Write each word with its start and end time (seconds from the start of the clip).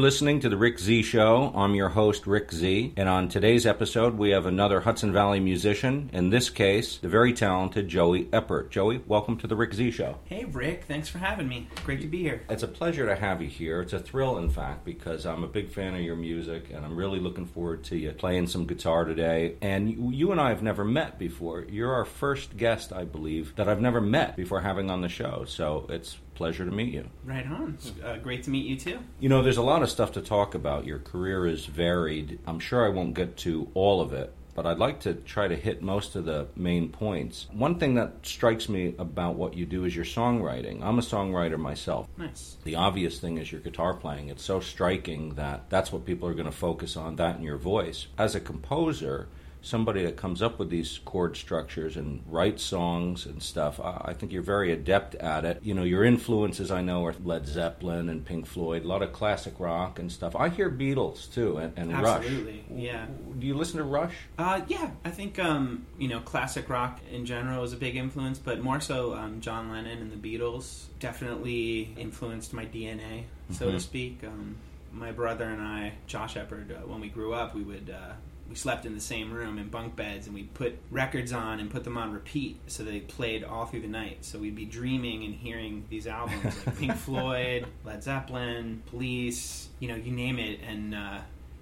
Listening 0.00 0.40
to 0.40 0.48
The 0.48 0.56
Rick 0.56 0.78
Z 0.78 1.02
Show. 1.02 1.52
I'm 1.54 1.74
your 1.74 1.90
host, 1.90 2.26
Rick 2.26 2.52
Z. 2.52 2.94
And 2.96 3.06
on 3.06 3.28
today's 3.28 3.66
episode, 3.66 4.16
we 4.16 4.30
have 4.30 4.46
another 4.46 4.80
Hudson 4.80 5.12
Valley 5.12 5.40
musician, 5.40 6.08
in 6.14 6.30
this 6.30 6.48
case, 6.48 6.96
the 6.96 7.08
very 7.08 7.34
talented 7.34 7.86
Joey 7.86 8.24
Eppard. 8.24 8.70
Joey, 8.70 9.02
welcome 9.06 9.36
to 9.36 9.46
The 9.46 9.54
Rick 9.56 9.74
Z 9.74 9.90
Show. 9.90 10.18
Hey, 10.24 10.46
Rick. 10.46 10.84
Thanks 10.88 11.10
for 11.10 11.18
having 11.18 11.46
me. 11.46 11.68
Great 11.84 12.00
to 12.00 12.06
be 12.06 12.22
here. 12.22 12.40
It's 12.48 12.62
a 12.62 12.68
pleasure 12.68 13.04
to 13.04 13.14
have 13.14 13.42
you 13.42 13.48
here. 13.48 13.82
It's 13.82 13.92
a 13.92 14.00
thrill, 14.00 14.38
in 14.38 14.48
fact, 14.48 14.86
because 14.86 15.26
I'm 15.26 15.44
a 15.44 15.48
big 15.48 15.68
fan 15.68 15.94
of 15.94 16.00
your 16.00 16.16
music 16.16 16.70
and 16.72 16.82
I'm 16.82 16.96
really 16.96 17.20
looking 17.20 17.44
forward 17.44 17.84
to 17.84 17.98
you 17.98 18.12
playing 18.12 18.46
some 18.46 18.66
guitar 18.66 19.04
today. 19.04 19.56
And 19.60 19.90
you, 19.90 20.10
you 20.12 20.32
and 20.32 20.40
I 20.40 20.48
have 20.48 20.62
never 20.62 20.82
met 20.82 21.18
before. 21.18 21.66
You're 21.68 21.92
our 21.92 22.06
first 22.06 22.56
guest, 22.56 22.90
I 22.90 23.04
believe, 23.04 23.54
that 23.56 23.68
I've 23.68 23.82
never 23.82 24.00
met 24.00 24.34
before 24.34 24.62
having 24.62 24.90
on 24.90 25.02
the 25.02 25.10
show. 25.10 25.44
So 25.46 25.84
it's 25.90 26.16
pleasure 26.40 26.64
to 26.64 26.70
meet 26.70 26.94
you. 26.94 27.06
Right 27.22 27.44
on. 27.44 27.76
Uh, 28.02 28.16
great 28.16 28.44
to 28.44 28.50
meet 28.50 28.64
you 28.64 28.74
too. 28.74 28.98
You 29.18 29.28
know, 29.28 29.42
there's 29.42 29.58
a 29.58 29.62
lot 29.62 29.82
of 29.82 29.90
stuff 29.90 30.12
to 30.12 30.22
talk 30.22 30.54
about. 30.54 30.86
Your 30.86 30.98
career 30.98 31.46
is 31.46 31.66
varied. 31.66 32.38
I'm 32.46 32.58
sure 32.58 32.86
I 32.86 32.88
won't 32.88 33.12
get 33.12 33.36
to 33.38 33.68
all 33.74 34.00
of 34.00 34.14
it, 34.14 34.32
but 34.54 34.64
I'd 34.64 34.78
like 34.78 35.00
to 35.00 35.12
try 35.12 35.48
to 35.48 35.54
hit 35.54 35.82
most 35.82 36.16
of 36.16 36.24
the 36.24 36.46
main 36.56 36.88
points. 36.88 37.46
One 37.52 37.78
thing 37.78 37.94
that 37.96 38.14
strikes 38.22 38.70
me 38.70 38.94
about 38.98 39.34
what 39.34 39.52
you 39.52 39.66
do 39.66 39.84
is 39.84 39.94
your 39.94 40.06
songwriting. 40.06 40.82
I'm 40.82 40.98
a 40.98 41.02
songwriter 41.02 41.58
myself. 41.58 42.08
Nice. 42.16 42.56
The 42.64 42.76
obvious 42.76 43.18
thing 43.18 43.36
is 43.36 43.52
your 43.52 43.60
guitar 43.60 43.92
playing. 43.92 44.30
It's 44.30 44.42
so 44.42 44.60
striking 44.60 45.34
that 45.34 45.68
that's 45.68 45.92
what 45.92 46.06
people 46.06 46.26
are 46.26 46.34
going 46.34 46.46
to 46.46 46.56
focus 46.56 46.96
on, 46.96 47.16
that 47.16 47.36
and 47.36 47.44
your 47.44 47.58
voice. 47.58 48.06
As 48.16 48.34
a 48.34 48.40
composer, 48.40 49.28
somebody 49.62 50.02
that 50.04 50.16
comes 50.16 50.40
up 50.40 50.58
with 50.58 50.70
these 50.70 51.00
chord 51.04 51.36
structures 51.36 51.96
and 51.96 52.22
writes 52.26 52.62
songs 52.62 53.26
and 53.26 53.42
stuff. 53.42 53.78
I 53.78 54.14
think 54.14 54.32
you're 54.32 54.42
very 54.42 54.72
adept 54.72 55.14
at 55.16 55.44
it. 55.44 55.58
You 55.62 55.74
know, 55.74 55.82
your 55.82 56.02
influences 56.04 56.70
I 56.70 56.80
know 56.80 57.04
are 57.04 57.14
Led 57.24 57.46
Zeppelin 57.46 58.08
and 58.08 58.24
Pink 58.24 58.46
Floyd, 58.46 58.84
a 58.84 58.88
lot 58.88 59.02
of 59.02 59.12
classic 59.12 59.54
rock 59.58 59.98
and 59.98 60.10
stuff. 60.10 60.34
I 60.34 60.48
hear 60.48 60.70
Beatles 60.70 61.32
too 61.32 61.58
and, 61.58 61.72
and 61.76 61.92
Absolutely, 61.92 62.64
Rush. 62.70 62.78
yeah. 62.80 63.06
Do 63.38 63.46
you 63.46 63.54
listen 63.54 63.78
to 63.78 63.84
Rush? 63.84 64.14
Uh, 64.38 64.62
yeah, 64.68 64.90
I 65.04 65.10
think 65.10 65.38
um, 65.38 65.84
you 65.98 66.08
know 66.08 66.20
classic 66.20 66.68
rock 66.70 66.98
in 67.12 67.26
general 67.26 67.62
is 67.62 67.72
a 67.72 67.76
big 67.76 67.96
influence, 67.96 68.38
but 68.38 68.62
more 68.62 68.80
so 68.80 69.14
um, 69.14 69.40
John 69.40 69.70
Lennon 69.70 69.98
and 69.98 70.10
the 70.10 70.16
Beatles 70.38 70.84
definitely 71.00 71.92
influenced 71.98 72.52
my 72.52 72.64
DNA, 72.64 73.24
so 73.50 73.66
Mhm. 73.66 73.72
to 73.72 73.80
speak. 73.80 74.20
Um, 74.24 74.56
my 74.92 75.12
brother 75.12 75.44
and 75.44 75.60
I, 75.62 75.92
Josh 76.06 76.34
Eppard, 76.34 76.70
uh, 76.72 76.86
when 76.86 77.00
we 77.00 77.08
grew 77.08 77.32
up, 77.34 77.54
we 77.54 77.62
would. 77.62 77.90
Uh, 77.94 78.12
we 78.50 78.56
slept 78.56 78.84
in 78.84 78.94
the 78.94 79.00
same 79.00 79.32
room 79.32 79.58
in 79.58 79.68
bunk 79.68 79.94
beds 79.94 80.26
and 80.26 80.34
we'd 80.34 80.52
put 80.54 80.76
records 80.90 81.32
on 81.32 81.60
and 81.60 81.70
put 81.70 81.84
them 81.84 81.96
on 81.96 82.12
repeat 82.12 82.58
so 82.66 82.82
they 82.82 82.98
played 82.98 83.44
all 83.44 83.64
through 83.64 83.82
the 83.82 83.88
night. 83.88 84.24
So 84.24 84.40
we'd 84.40 84.56
be 84.56 84.64
dreaming 84.64 85.22
and 85.22 85.32
hearing 85.32 85.84
these 85.88 86.08
albums 86.08 86.66
like 86.66 86.76
Pink 86.78 86.96
Floyd, 86.96 87.66
Led 87.84 88.02
Zeppelin, 88.02 88.82
Police, 88.86 89.68
you 89.78 89.86
know, 89.86 89.94
you 89.94 90.10
name 90.10 90.40
it. 90.40 90.58
And 90.66 90.96
uh, 90.96 91.20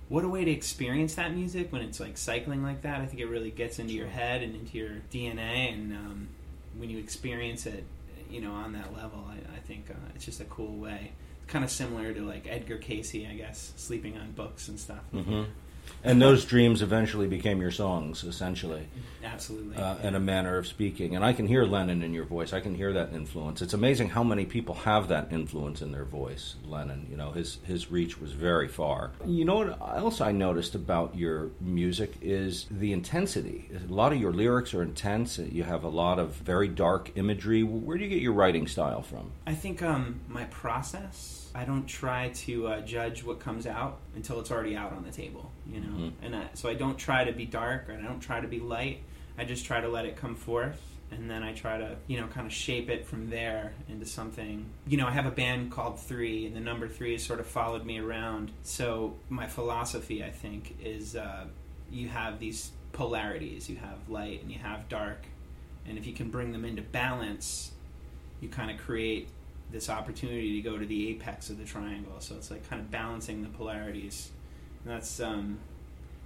what 0.08 0.24
a 0.24 0.28
way 0.28 0.46
to 0.46 0.50
experience 0.50 1.16
that 1.16 1.34
music 1.34 1.70
when 1.70 1.82
it's 1.82 2.00
like 2.00 2.16
cycling 2.16 2.62
like 2.62 2.80
that. 2.82 3.02
I 3.02 3.06
think 3.06 3.20
it 3.20 3.26
really 3.26 3.50
gets 3.50 3.78
into 3.78 3.92
your 3.92 4.08
head 4.08 4.42
and 4.42 4.54
into 4.54 4.78
your 4.78 5.02
DNA. 5.12 5.74
And 5.74 5.92
um, 5.92 6.28
when 6.78 6.88
you 6.88 6.98
experience 6.98 7.66
it, 7.66 7.84
you 8.30 8.40
know, 8.40 8.52
on 8.52 8.72
that 8.72 8.94
level, 8.96 9.26
I, 9.28 9.56
I 9.56 9.58
think 9.58 9.90
uh, 9.90 9.94
it's 10.14 10.24
just 10.24 10.40
a 10.40 10.46
cool 10.46 10.74
way. 10.78 11.12
Kind 11.48 11.66
of 11.66 11.70
similar 11.70 12.14
to 12.14 12.22
like 12.22 12.46
Edgar 12.48 12.78
Cayce, 12.78 13.14
I 13.14 13.34
guess, 13.34 13.74
sleeping 13.76 14.16
on 14.16 14.32
books 14.32 14.68
and 14.68 14.80
stuff. 14.80 15.02
Mm-hmm. 15.14 15.42
And 16.04 16.22
those 16.22 16.44
dreams 16.44 16.82
eventually 16.82 17.26
became 17.26 17.60
your 17.60 17.70
songs, 17.70 18.24
essentially. 18.24 18.86
Absolutely. 19.24 19.76
uh, 19.76 19.96
in 19.98 20.14
a 20.14 20.20
manner 20.20 20.56
of 20.56 20.66
speaking. 20.66 21.14
And 21.14 21.24
I 21.24 21.32
can 21.32 21.46
hear 21.46 21.64
Lennon 21.64 22.02
in 22.02 22.12
your 22.12 22.24
voice. 22.24 22.52
I 22.52 22.60
can 22.60 22.74
hear 22.74 22.92
that 22.94 23.12
influence. 23.12 23.62
It's 23.62 23.74
amazing 23.74 24.10
how 24.10 24.22
many 24.22 24.44
people 24.44 24.74
have 24.74 25.08
that 25.08 25.32
influence 25.32 25.82
in 25.82 25.92
their 25.92 26.04
voice. 26.04 26.56
Lennon, 26.64 27.06
you 27.10 27.16
know, 27.16 27.32
his 27.32 27.58
his 27.64 27.90
reach 27.90 28.20
was 28.20 28.32
very 28.32 28.68
far. 28.68 29.12
You 29.26 29.44
know 29.44 29.56
what 29.56 29.80
else 29.96 30.20
I 30.20 30.32
noticed 30.32 30.74
about 30.74 31.16
your 31.16 31.50
music 31.60 32.14
is 32.20 32.66
the 32.70 32.92
intensity. 32.92 33.70
A 33.88 33.92
lot 33.92 34.12
of 34.12 34.20
your 34.20 34.32
lyrics 34.32 34.74
are 34.74 34.82
intense. 34.82 35.38
You 35.38 35.64
have 35.64 35.84
a 35.84 35.88
lot 35.88 36.18
of 36.18 36.34
very 36.34 36.68
dark 36.68 37.12
imagery. 37.16 37.62
Where 37.62 37.98
do 37.98 38.04
you 38.04 38.10
get 38.10 38.22
your 38.22 38.32
writing 38.32 38.66
style 38.66 39.02
from? 39.02 39.32
I 39.46 39.54
think 39.54 39.82
um, 39.82 40.20
my 40.28 40.44
process. 40.44 41.50
I 41.54 41.64
don't 41.64 41.86
try 41.86 42.28
to 42.28 42.68
uh, 42.68 42.80
judge 42.82 43.24
what 43.24 43.40
comes 43.40 43.66
out 43.66 43.98
until 44.14 44.38
it's 44.38 44.50
already 44.50 44.76
out 44.76 44.92
on 44.92 45.02
the 45.02 45.10
table, 45.10 45.50
you 45.68 45.80
know. 45.80 45.96
Mhm. 45.98 46.12
And 46.22 46.36
I, 46.36 46.48
so 46.54 46.68
I 46.68 46.74
don't 46.74 46.98
try 46.98 47.24
to 47.24 47.32
be 47.32 47.44
dark 47.46 47.88
and 47.88 48.04
I 48.04 48.08
don't 48.08 48.20
try 48.20 48.40
to 48.40 48.48
be 48.48 48.60
light. 48.60 49.02
I 49.38 49.44
just 49.44 49.64
try 49.64 49.80
to 49.80 49.88
let 49.88 50.04
it 50.04 50.16
come 50.16 50.34
forth, 50.34 50.80
and 51.12 51.30
then 51.30 51.44
I 51.44 51.52
try 51.52 51.78
to, 51.78 51.96
you 52.08 52.20
know, 52.20 52.26
kind 52.26 52.46
of 52.46 52.52
shape 52.52 52.90
it 52.90 53.06
from 53.06 53.30
there 53.30 53.72
into 53.88 54.04
something. 54.04 54.66
You 54.86 54.96
know, 54.96 55.06
I 55.06 55.12
have 55.12 55.26
a 55.26 55.30
band 55.30 55.70
called 55.70 56.00
Three, 56.00 56.46
and 56.46 56.56
the 56.56 56.60
number 56.60 56.88
three 56.88 57.12
has 57.12 57.22
sort 57.22 57.38
of 57.38 57.46
followed 57.46 57.84
me 57.86 57.98
around. 58.00 58.50
So 58.64 59.14
my 59.28 59.46
philosophy, 59.46 60.24
I 60.24 60.30
think, 60.30 60.76
is 60.82 61.14
uh, 61.14 61.44
you 61.90 62.08
have 62.08 62.40
these 62.40 62.72
polarities. 62.92 63.70
You 63.70 63.76
have 63.76 64.08
light 64.08 64.42
and 64.42 64.50
you 64.50 64.58
have 64.58 64.88
dark, 64.88 65.26
and 65.86 65.96
if 65.98 66.04
you 66.06 66.12
can 66.12 66.30
bring 66.30 66.50
them 66.50 66.64
into 66.64 66.82
balance, 66.82 67.70
you 68.40 68.48
kind 68.48 68.70
of 68.72 68.78
create 68.78 69.28
this 69.70 69.88
opportunity 69.88 70.60
to 70.60 70.68
go 70.68 70.78
to 70.78 70.86
the 70.86 71.10
apex 71.10 71.48
of 71.50 71.58
the 71.58 71.64
triangle. 71.64 72.14
So 72.18 72.34
it's 72.34 72.50
like 72.50 72.68
kind 72.68 72.80
of 72.82 72.90
balancing 72.90 73.42
the 73.42 73.50
polarities. 73.50 74.30
And 74.88 74.96
that's 74.96 75.20
um, 75.20 75.58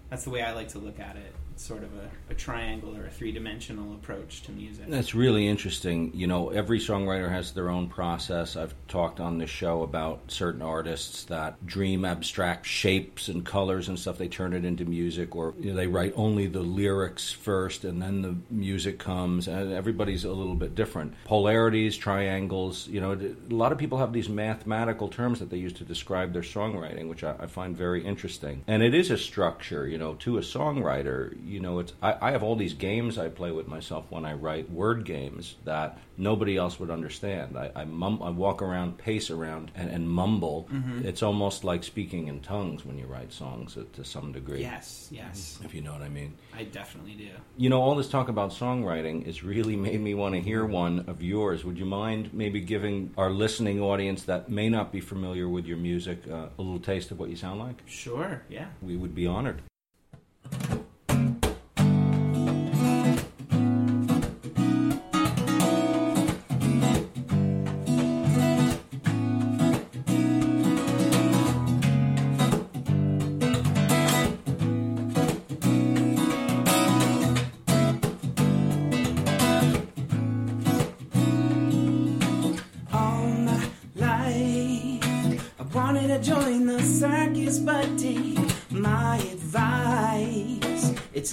that's 0.09 0.23
the 0.23 0.31
way 0.31 0.41
I 0.41 0.53
like 0.53 0.69
to 0.69 0.79
look 0.79 1.01
at 1.01 1.17
it. 1.17 1.35
Sort 1.63 1.85
of 1.85 1.91
a, 1.95 2.33
a 2.33 2.35
triangle 2.35 2.97
or 2.97 3.07
a 3.07 3.11
three 3.11 3.31
dimensional 3.31 3.95
approach 3.95 4.43
to 4.43 4.51
music. 4.51 4.87
That's 4.89 5.15
really 5.15 5.47
interesting. 5.47 6.11
You 6.13 6.27
know, 6.27 6.49
every 6.49 6.81
songwriter 6.81 7.31
has 7.31 7.53
their 7.53 7.71
own 7.71 7.87
process. 7.89 8.57
I've 8.57 8.75
talked 8.89 9.21
on 9.21 9.39
this 9.39 9.49
show 9.49 9.85
about 9.85 10.23
certain 10.27 10.61
artists 10.61 11.23
that 11.27 11.65
dream 11.65 12.05
abstract 12.05 12.67
shapes 12.67 13.29
and 13.29 13.47
colors 13.47 13.87
and 13.87 13.97
stuff. 13.97 14.19
They 14.19 14.27
turn 14.27 14.55
it 14.55 14.65
into 14.65 14.85
music, 14.85 15.37
or 15.37 15.55
you 15.61 15.71
know, 15.71 15.77
they 15.77 15.87
write 15.87 16.15
only 16.17 16.49
the 16.49 16.63
lyrics 16.63 17.31
first 17.31 17.85
and 17.85 18.03
then 18.03 18.23
the 18.23 18.35
music 18.51 18.99
comes. 18.99 19.47
And 19.47 19.73
everybody's 19.73 20.25
a 20.25 20.33
little 20.33 20.57
bit 20.57 20.75
different. 20.75 21.15
Polarities, 21.27 21.97
triangles. 21.97 22.89
You 22.89 23.01
know, 23.01 23.13
a 23.13 23.55
lot 23.55 23.71
of 23.71 23.79
people 23.79 23.99
have 23.99 24.13
these 24.13 24.29
mathematical 24.29 25.07
terms 25.07 25.39
that 25.39 25.51
they 25.51 25.59
use 25.59 25.75
to 25.75 25.85
describe 25.85 26.33
their 26.33 26.43
songwriting, 26.43 27.09
which 27.09 27.23
I, 27.23 27.37
I 27.39 27.47
find 27.47 27.77
very 27.77 28.05
interesting. 28.05 28.65
And 28.67 28.83
it 28.83 28.97
is 28.97 29.13
a 29.13 29.17
structure, 29.17 29.87
you 29.87 29.97
know, 29.97 30.15
to 30.17 30.39
a 30.39 30.41
songwriter 30.41 31.33
you 31.53 31.61
know, 31.61 31.79
it's 31.81 31.93
I, 32.03 32.17
I, 32.29 32.31
have 32.33 32.43
all 32.43 32.57
these 32.57 32.73
games 32.73 33.19
I 33.19 33.29
play 33.29 33.51
with 33.51 33.69
myself 33.69 34.07
when 34.09 34.25
I 34.25 34.33
write 34.33 34.71
word 34.71 35.05
games 35.05 35.57
that 35.65 35.99
nobody 36.17 36.57
else 36.57 36.81
would 36.81 36.91
understand. 36.91 37.59
I 37.59 37.71
I, 37.77 37.85
mum, 37.85 38.23
I 38.23 38.31
walk 38.31 38.63
around, 38.63 38.97
pace 38.97 39.31
around, 39.31 39.71
and, 39.75 39.91
and 39.91 40.09
mumble. 40.09 40.69
Mhm. 40.73 41.05
It's 41.05 41.23
almost 41.23 41.63
like 41.63 41.85
speaking 41.85 42.29
in 42.29 42.41
tongues 42.41 42.87
when 42.87 42.99
you 42.99 43.07
write 43.07 43.33
songs 43.33 43.75
to, 43.75 43.85
to 43.93 44.05
some 44.05 44.33
degree. 44.33 44.63
Yes, 44.63 45.09
yes, 45.11 45.59
If 45.63 45.75
you 45.75 45.83
know 45.83 45.93
what 45.93 46.03
I 46.03 46.09
mean. 46.09 46.35
I 46.57 46.65
definitely 46.65 47.15
do. 47.15 47.29
You 47.59 47.69
know, 47.69 47.83
all 47.83 47.95
this 47.95 48.09
talk 48.09 48.29
about 48.29 48.51
songwriting 48.51 49.27
has 49.27 49.43
really 49.43 49.77
made 49.77 50.01
me 50.01 50.15
want 50.15 50.35
to 50.35 50.41
hear 50.41 50.65
one 50.65 51.05
of 51.07 51.23
yours. 51.23 51.65
Would 51.65 51.79
you 51.79 51.85
mind 51.85 52.33
maybe 52.33 52.61
giving 52.61 53.13
our 53.19 53.31
listening 53.31 53.81
audience 53.81 54.23
that 54.25 54.49
may 54.49 54.71
not 54.71 54.91
be 54.91 55.01
familiar 55.01 55.49
with 55.49 55.67
your 55.67 55.79
music 55.79 56.23
uh, 56.31 56.47
a 56.59 56.63
little 56.63 56.81
taste 56.81 57.11
of 57.11 57.19
what 57.19 57.29
you 57.29 57.37
sound 57.37 57.61
like? 57.61 57.83
Sure, 57.87 58.43
yeah. 58.49 58.69
We 58.81 58.97
would 58.97 59.15
be 59.15 59.27
honored. 59.27 59.63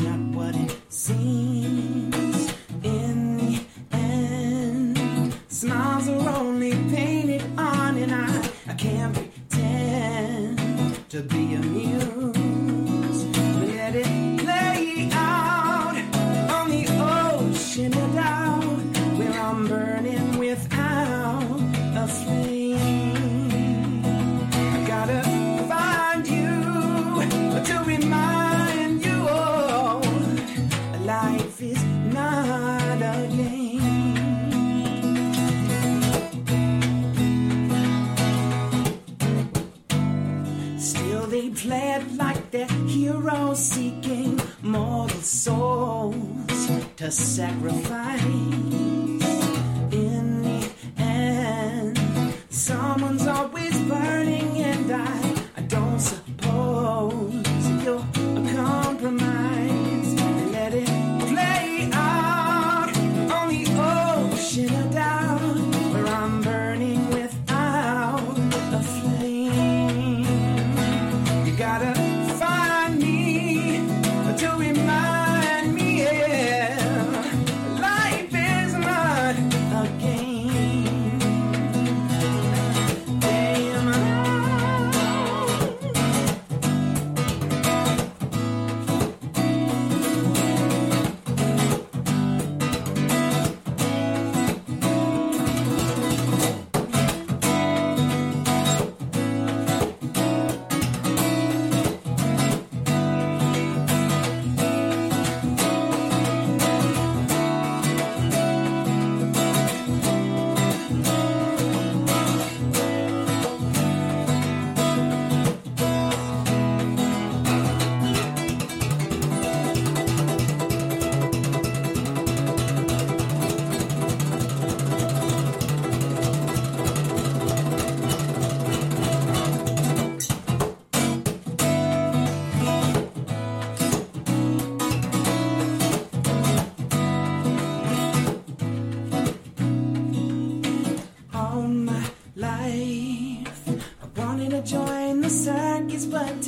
Advice. 0.02 0.29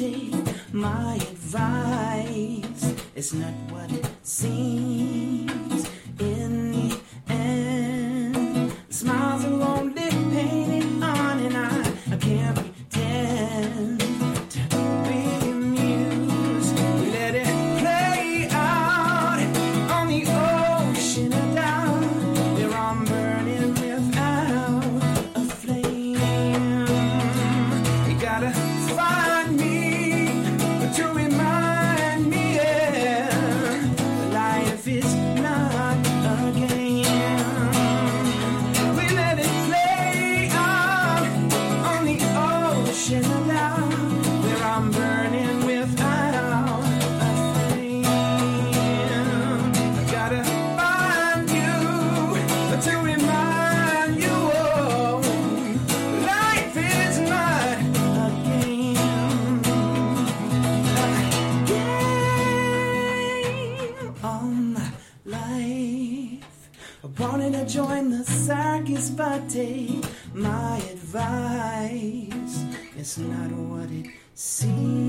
Take 0.01 0.73
my 0.73 1.13
advice. 1.15 2.93
It's 3.15 3.33
not 3.33 3.53
what 3.69 4.10
join 67.71 68.09
the 68.09 68.23
circus, 68.25 69.09
but 69.09 69.47
take 69.49 70.03
my 70.33 70.77
advice. 70.91 72.65
It's 72.97 73.17
not 73.17 73.49
what 73.51 73.89
it 73.89 74.07
seems. 74.35 75.00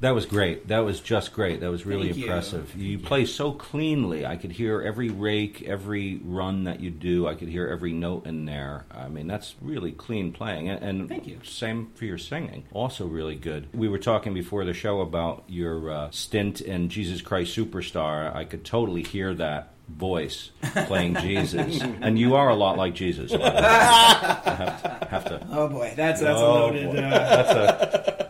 That 0.00 0.10
was 0.14 0.26
great. 0.26 0.68
That 0.68 0.80
was 0.80 1.00
just 1.00 1.32
great. 1.32 1.60
That 1.60 1.70
was 1.70 1.86
really 1.86 2.10
Thank 2.12 2.24
impressive. 2.24 2.76
You, 2.76 2.98
play 2.98 3.24
so 3.24 3.52
cleanly. 3.52 4.26
I 4.26 4.36
could 4.36 4.52
hear 4.52 4.82
every 4.82 5.08
rake, 5.08 5.62
every 5.62 6.20
run 6.22 6.64
that 6.64 6.80
you 6.80 6.90
do. 6.90 7.26
I 7.26 7.34
could 7.34 7.48
hear 7.48 7.66
every 7.66 7.92
note 7.92 8.26
in 8.26 8.44
there. 8.44 8.84
I 8.90 9.08
mean, 9.08 9.26
that's 9.26 9.54
really 9.62 9.92
clean 9.92 10.32
playing. 10.32 10.68
And, 10.68 10.82
and 10.82 11.08
Thank 11.08 11.26
you. 11.26 11.40
Same 11.44 11.90
for 11.94 12.04
your 12.04 12.18
singing. 12.18 12.64
Also, 12.72 13.06
really 13.06 13.36
good. 13.36 13.68
We 13.72 13.88
were 13.88 13.98
talking 13.98 14.34
before 14.34 14.64
the 14.66 14.74
show 14.74 15.00
about 15.00 15.44
your 15.48 15.90
uh, 15.90 16.10
stint 16.10 16.60
in 16.60 16.90
Jesus 16.90 17.22
Christ 17.22 17.56
Superstar. 17.56 18.34
I 18.34 18.44
could 18.44 18.64
totally 18.64 19.02
hear 19.02 19.32
that 19.34 19.72
voice 19.88 20.50
playing 20.86 21.14
Jesus, 21.20 21.80
and 21.80 22.18
you 22.18 22.34
are 22.34 22.48
a 22.50 22.54
lot 22.56 22.76
like 22.76 22.94
Jesus. 22.94 23.32
I 23.32 23.38
have 23.40 24.82
to, 24.82 25.06
have 25.06 25.24
to 25.26 25.46
Oh 25.52 25.68
boy, 25.68 25.94
that's 25.96 26.20
that's 26.20 26.38
Oh, 26.38 26.44
a 26.44 26.52
loaded. 26.54 26.86
Uh, 26.98 27.10
That's 27.10 27.50
a 27.52 28.25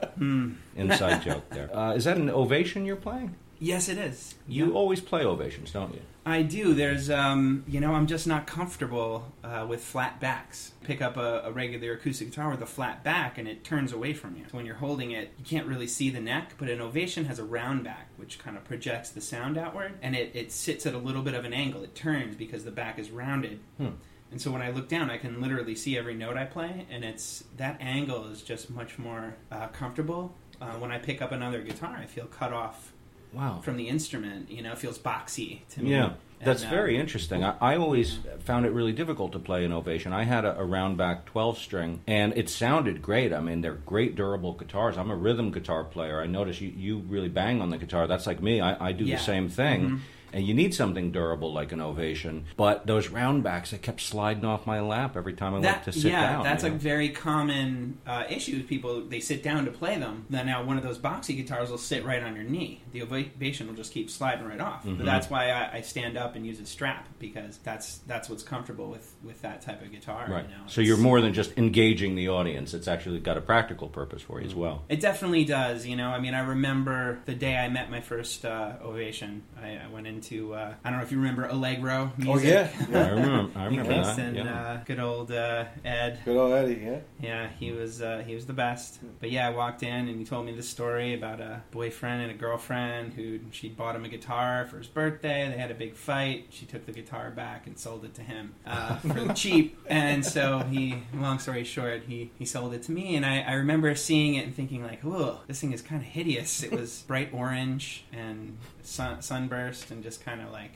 inside 0.74 1.22
joke 1.22 1.48
there. 1.50 1.70
Uh, 1.76 1.92
is 1.94 2.04
that 2.04 2.16
an 2.16 2.30
ovation 2.30 2.84
you're 2.84 2.96
playing? 2.96 3.34
yes, 3.58 3.88
it 3.88 3.96
is. 3.96 4.34
You 4.46 4.66
Yeah. 4.66 4.72
always 4.72 5.00
play 5.00 5.24
ovations, 5.24 5.72
don't 5.72 5.94
you? 5.94 6.00
I 6.26 6.42
do. 6.42 6.74
There's, 6.74 7.08
um, 7.08 7.64
you 7.68 7.80
know, 7.80 7.94
I'm 7.94 8.06
just 8.06 8.26
not 8.26 8.46
comfortable 8.46 9.32
uh, 9.44 9.64
with 9.68 9.82
flat 9.82 10.20
backs. 10.20 10.72
Pick 10.84 11.00
up 11.00 11.16
a, 11.16 11.42
a 11.44 11.52
regular 11.52 11.92
acoustic 11.92 12.30
guitar 12.30 12.50
with 12.50 12.60
a 12.60 12.66
flat 12.66 13.02
back, 13.04 13.38
and 13.38 13.46
it 13.48 13.62
turns 13.64 13.92
away 13.92 14.12
from 14.12 14.36
you. 14.36 14.42
So 14.50 14.56
when 14.56 14.66
you're 14.66 14.74
holding 14.74 15.12
it, 15.12 15.30
you 15.38 15.44
can't 15.44 15.66
really 15.66 15.86
see 15.86 16.10
the 16.10 16.20
neck. 16.20 16.54
But 16.58 16.68
an 16.68 16.80
ovation 16.82 17.26
has 17.26 17.38
a 17.38 17.44
round 17.44 17.84
back, 17.84 18.08
which 18.16 18.38
kind 18.38 18.56
of 18.56 18.64
projects 18.64 19.10
the 19.10 19.20
sound 19.22 19.56
outward, 19.56 19.92
and 20.02 20.14
it, 20.16 20.32
it 20.34 20.50
sits 20.52 20.84
at 20.84 20.92
a 20.94 20.98
little 20.98 21.22
bit 21.22 21.34
of 21.34 21.44
an 21.46 21.54
angle. 21.54 21.82
It 21.84 21.94
turns 21.94 22.34
because 22.36 22.64
the 22.64 22.72
back 22.72 22.98
is 22.98 23.10
rounded. 23.10 23.60
Hmm. 23.78 23.90
And 24.30 24.40
so 24.40 24.50
when 24.50 24.60
I 24.62 24.70
look 24.70 24.88
down, 24.88 25.10
I 25.10 25.18
can 25.18 25.40
literally 25.40 25.74
see 25.74 25.96
every 25.96 26.14
note 26.14 26.36
I 26.36 26.44
play, 26.44 26.86
and 26.90 27.04
it's 27.04 27.44
that 27.56 27.76
angle 27.80 28.26
is 28.26 28.42
just 28.42 28.70
much 28.70 28.98
more 28.98 29.36
uh, 29.52 29.68
comfortable. 29.68 30.34
Uh, 30.60 30.72
when 30.74 30.90
I 30.90 30.98
pick 30.98 31.22
up 31.22 31.32
another 31.32 31.60
guitar, 31.62 31.96
I 32.00 32.06
feel 32.06 32.26
cut 32.26 32.52
off 32.52 32.92
Wow. 33.32 33.60
from 33.62 33.76
the 33.76 33.88
instrument. 33.88 34.50
You 34.50 34.62
know, 34.62 34.72
it 34.72 34.78
feels 34.78 34.98
boxy 34.98 35.60
to 35.70 35.82
me. 35.82 35.90
Yeah, 35.90 36.14
that's 36.42 36.62
And, 36.62 36.72
uh, 36.72 36.74
very 36.74 36.96
interesting. 36.98 37.44
I, 37.44 37.54
I 37.60 37.76
always 37.76 38.18
found 38.40 38.64
it 38.66 38.70
really 38.72 38.92
difficult 38.92 39.32
to 39.32 39.38
play 39.38 39.64
an 39.64 39.72
ovation. 39.72 40.12
I 40.12 40.24
had 40.24 40.44
a, 40.44 40.58
a 40.58 40.64
round 40.64 40.96
back 40.96 41.26
12 41.26 41.58
string, 41.58 42.00
and 42.06 42.32
it 42.36 42.48
sounded 42.48 43.02
great. 43.02 43.32
I 43.32 43.40
mean, 43.40 43.60
they're 43.60 43.74
great 43.74 44.16
durable 44.16 44.54
guitars. 44.54 44.96
I'm 44.96 45.10
a 45.10 45.16
rhythm 45.16 45.50
guitar 45.50 45.84
player. 45.84 46.20
I 46.20 46.26
notice 46.26 46.60
you, 46.60 46.72
you 46.74 46.98
really 47.08 47.28
bang 47.28 47.60
on 47.60 47.68
the 47.70 47.78
guitar. 47.78 48.06
That's 48.06 48.26
like 48.26 48.42
me. 48.42 48.60
I, 48.60 48.88
I 48.88 48.92
do 48.92 49.04
Yeah. 49.04 49.16
the 49.18 49.22
same 49.22 49.48
thing. 49.48 49.90
Mhm. 49.90 50.00
And 50.36 50.46
you 50.46 50.52
need 50.52 50.74
something 50.74 51.12
durable 51.12 51.54
like 51.54 51.72
an 51.72 51.80
ovation. 51.80 52.44
But 52.58 52.86
those 52.86 53.08
round 53.08 53.42
backs, 53.42 53.70
they 53.70 53.78
kept 53.78 54.02
sliding 54.02 54.44
off 54.44 54.66
my 54.66 54.80
lap 54.80 55.16
every 55.16 55.32
time 55.32 55.54
I 55.54 55.60
That, 55.62 55.72
went 55.76 55.84
to 55.84 55.92
sit 55.94 56.12
yeah, 56.12 56.32
down. 56.34 56.44
that's 56.44 56.62
you 56.62 56.68
a 56.68 56.72
know? 56.72 56.78
very 56.78 57.08
common 57.08 57.96
uh, 58.06 58.24
issue. 58.28 58.58
With 58.58 58.68
people 58.68 59.00
they 59.00 59.20
sit 59.20 59.42
down 59.42 59.64
to 59.64 59.70
play 59.70 59.98
them. 59.98 60.26
Then 60.28 60.44
now 60.44 60.62
one 60.62 60.76
of 60.76 60.82
those 60.82 60.98
boxy 60.98 61.34
guitars 61.36 61.70
will 61.70 61.78
sit 61.78 62.04
right 62.04 62.22
on 62.22 62.34
your 62.36 62.44
knee. 62.44 62.82
The 62.92 63.00
ovation 63.00 63.66
will 63.66 63.74
just 63.74 63.94
keep 63.94 64.10
sliding 64.10 64.44
right 64.46 64.60
off. 64.60 64.84
Mhm. 64.84 64.98
But 64.98 65.06
that's 65.06 65.30
why 65.30 65.48
I, 65.50 65.78
I 65.78 65.80
stand 65.80 66.18
up 66.18 66.36
and 66.36 66.46
use 66.46 66.60
a 66.60 66.66
strap 66.66 67.08
because 67.18 67.56
that's 67.64 67.98
that's 68.06 68.28
what's 68.28 68.42
comfortable 68.42 68.90
with 68.90 69.14
with 69.24 69.40
that 69.40 69.62
type 69.62 69.80
of 69.80 69.90
guitar. 69.90 70.26
Right. 70.28 70.44
You 70.44 70.50
know? 70.50 70.62
So 70.66 70.82
you're 70.82 70.98
more 70.98 71.22
than 71.22 71.32
just 71.32 71.56
engaging 71.56 72.14
the 72.14 72.28
audience. 72.28 72.74
It's 72.74 72.88
actually 72.88 73.20
got 73.20 73.38
a 73.38 73.40
practical 73.40 73.88
purpose 73.88 74.20
for 74.20 74.38
you 74.40 74.46
as 74.46 74.54
well. 74.54 74.84
It 74.90 75.00
definitely 75.00 75.46
does. 75.46 75.86
You 75.86 75.96
know, 75.96 76.08
I 76.10 76.20
mean, 76.20 76.34
I 76.34 76.40
remember 76.40 77.20
the 77.24 77.34
day 77.34 77.56
I 77.56 77.70
met 77.70 77.90
my 77.90 78.02
first 78.02 78.44
uh, 78.44 78.74
ovation. 78.82 79.42
I, 79.58 79.78
I 79.84 79.88
went 79.90 80.06
into 80.06 80.25
uh, 80.32 80.74
I 80.84 80.90
don't 80.90 80.98
know 80.98 81.04
if 81.04 81.12
you 81.12 81.18
remember 81.18 81.44
Allegro 81.46 82.12
music. 82.16 82.48
Oh 82.78 82.86
yeah, 82.90 82.98
I 82.98 83.08
remember. 83.10 83.58
I 83.58 83.64
remember 83.66 83.92
Yes, 83.92 84.16
that. 84.16 84.18
and 84.26 84.36
yeah. 84.36 84.60
uh, 84.62 84.84
good 84.84 84.98
old 85.00 85.30
uh, 85.32 85.64
Ed. 85.84 86.20
Good 86.24 86.36
old 86.36 86.52
Eddie. 86.52 86.80
Yeah. 86.84 86.98
Yeah, 87.20 87.48
he 87.58 87.72
was 87.72 88.02
uh, 88.02 88.22
he 88.26 88.34
was 88.34 88.46
the 88.46 88.52
best. 88.52 88.98
But 89.20 89.30
yeah, 89.30 89.46
I 89.46 89.50
walked 89.50 89.82
in 89.82 90.08
and 90.08 90.18
he 90.18 90.24
told 90.24 90.46
me 90.46 90.54
this 90.54 90.68
story 90.68 91.14
about 91.14 91.40
a 91.40 91.62
boyfriend 91.70 92.22
and 92.22 92.30
a 92.30 92.34
girlfriend 92.34 93.14
who 93.14 93.38
she 93.50 93.68
bought 93.68 93.96
him 93.96 94.04
a 94.04 94.08
guitar 94.08 94.66
for 94.70 94.78
his 94.78 94.86
birthday. 94.86 95.48
They 95.50 95.58
had 95.58 95.70
a 95.70 95.74
big 95.74 95.94
fight. 95.96 96.46
She 96.50 96.66
took 96.66 96.86
the 96.86 96.92
guitar 96.92 97.30
back 97.30 97.66
and 97.66 97.78
sold 97.78 98.04
it 98.04 98.14
to 98.14 98.22
him 98.22 98.54
uh, 98.66 98.96
for 98.98 99.32
cheap. 99.34 99.78
And 99.86 100.24
so 100.24 100.60
he, 100.70 101.02
long 101.14 101.38
story 101.38 101.64
short, 101.64 102.02
he 102.06 102.30
he 102.38 102.44
sold 102.44 102.74
it 102.74 102.82
to 102.84 102.92
me. 102.92 103.16
And 103.16 103.24
I, 103.24 103.40
I 103.42 103.52
remember 103.54 103.94
seeing 103.94 104.34
it 104.34 104.44
and 104.46 104.54
thinking 104.54 104.82
like, 104.82 105.04
oh, 105.04 105.40
this 105.46 105.60
thing 105.60 105.72
is 105.72 105.82
kind 105.82 106.00
of 106.00 106.06
hideous. 106.08 106.62
It 106.62 106.72
was 106.72 107.02
bright 107.06 107.30
orange 107.32 108.04
and 108.12 108.56
sun, 108.82 109.22
sunburst 109.22 109.90
and 109.90 110.02
just 110.02 110.15
kind 110.16 110.40
of 110.40 110.52
like 110.52 110.72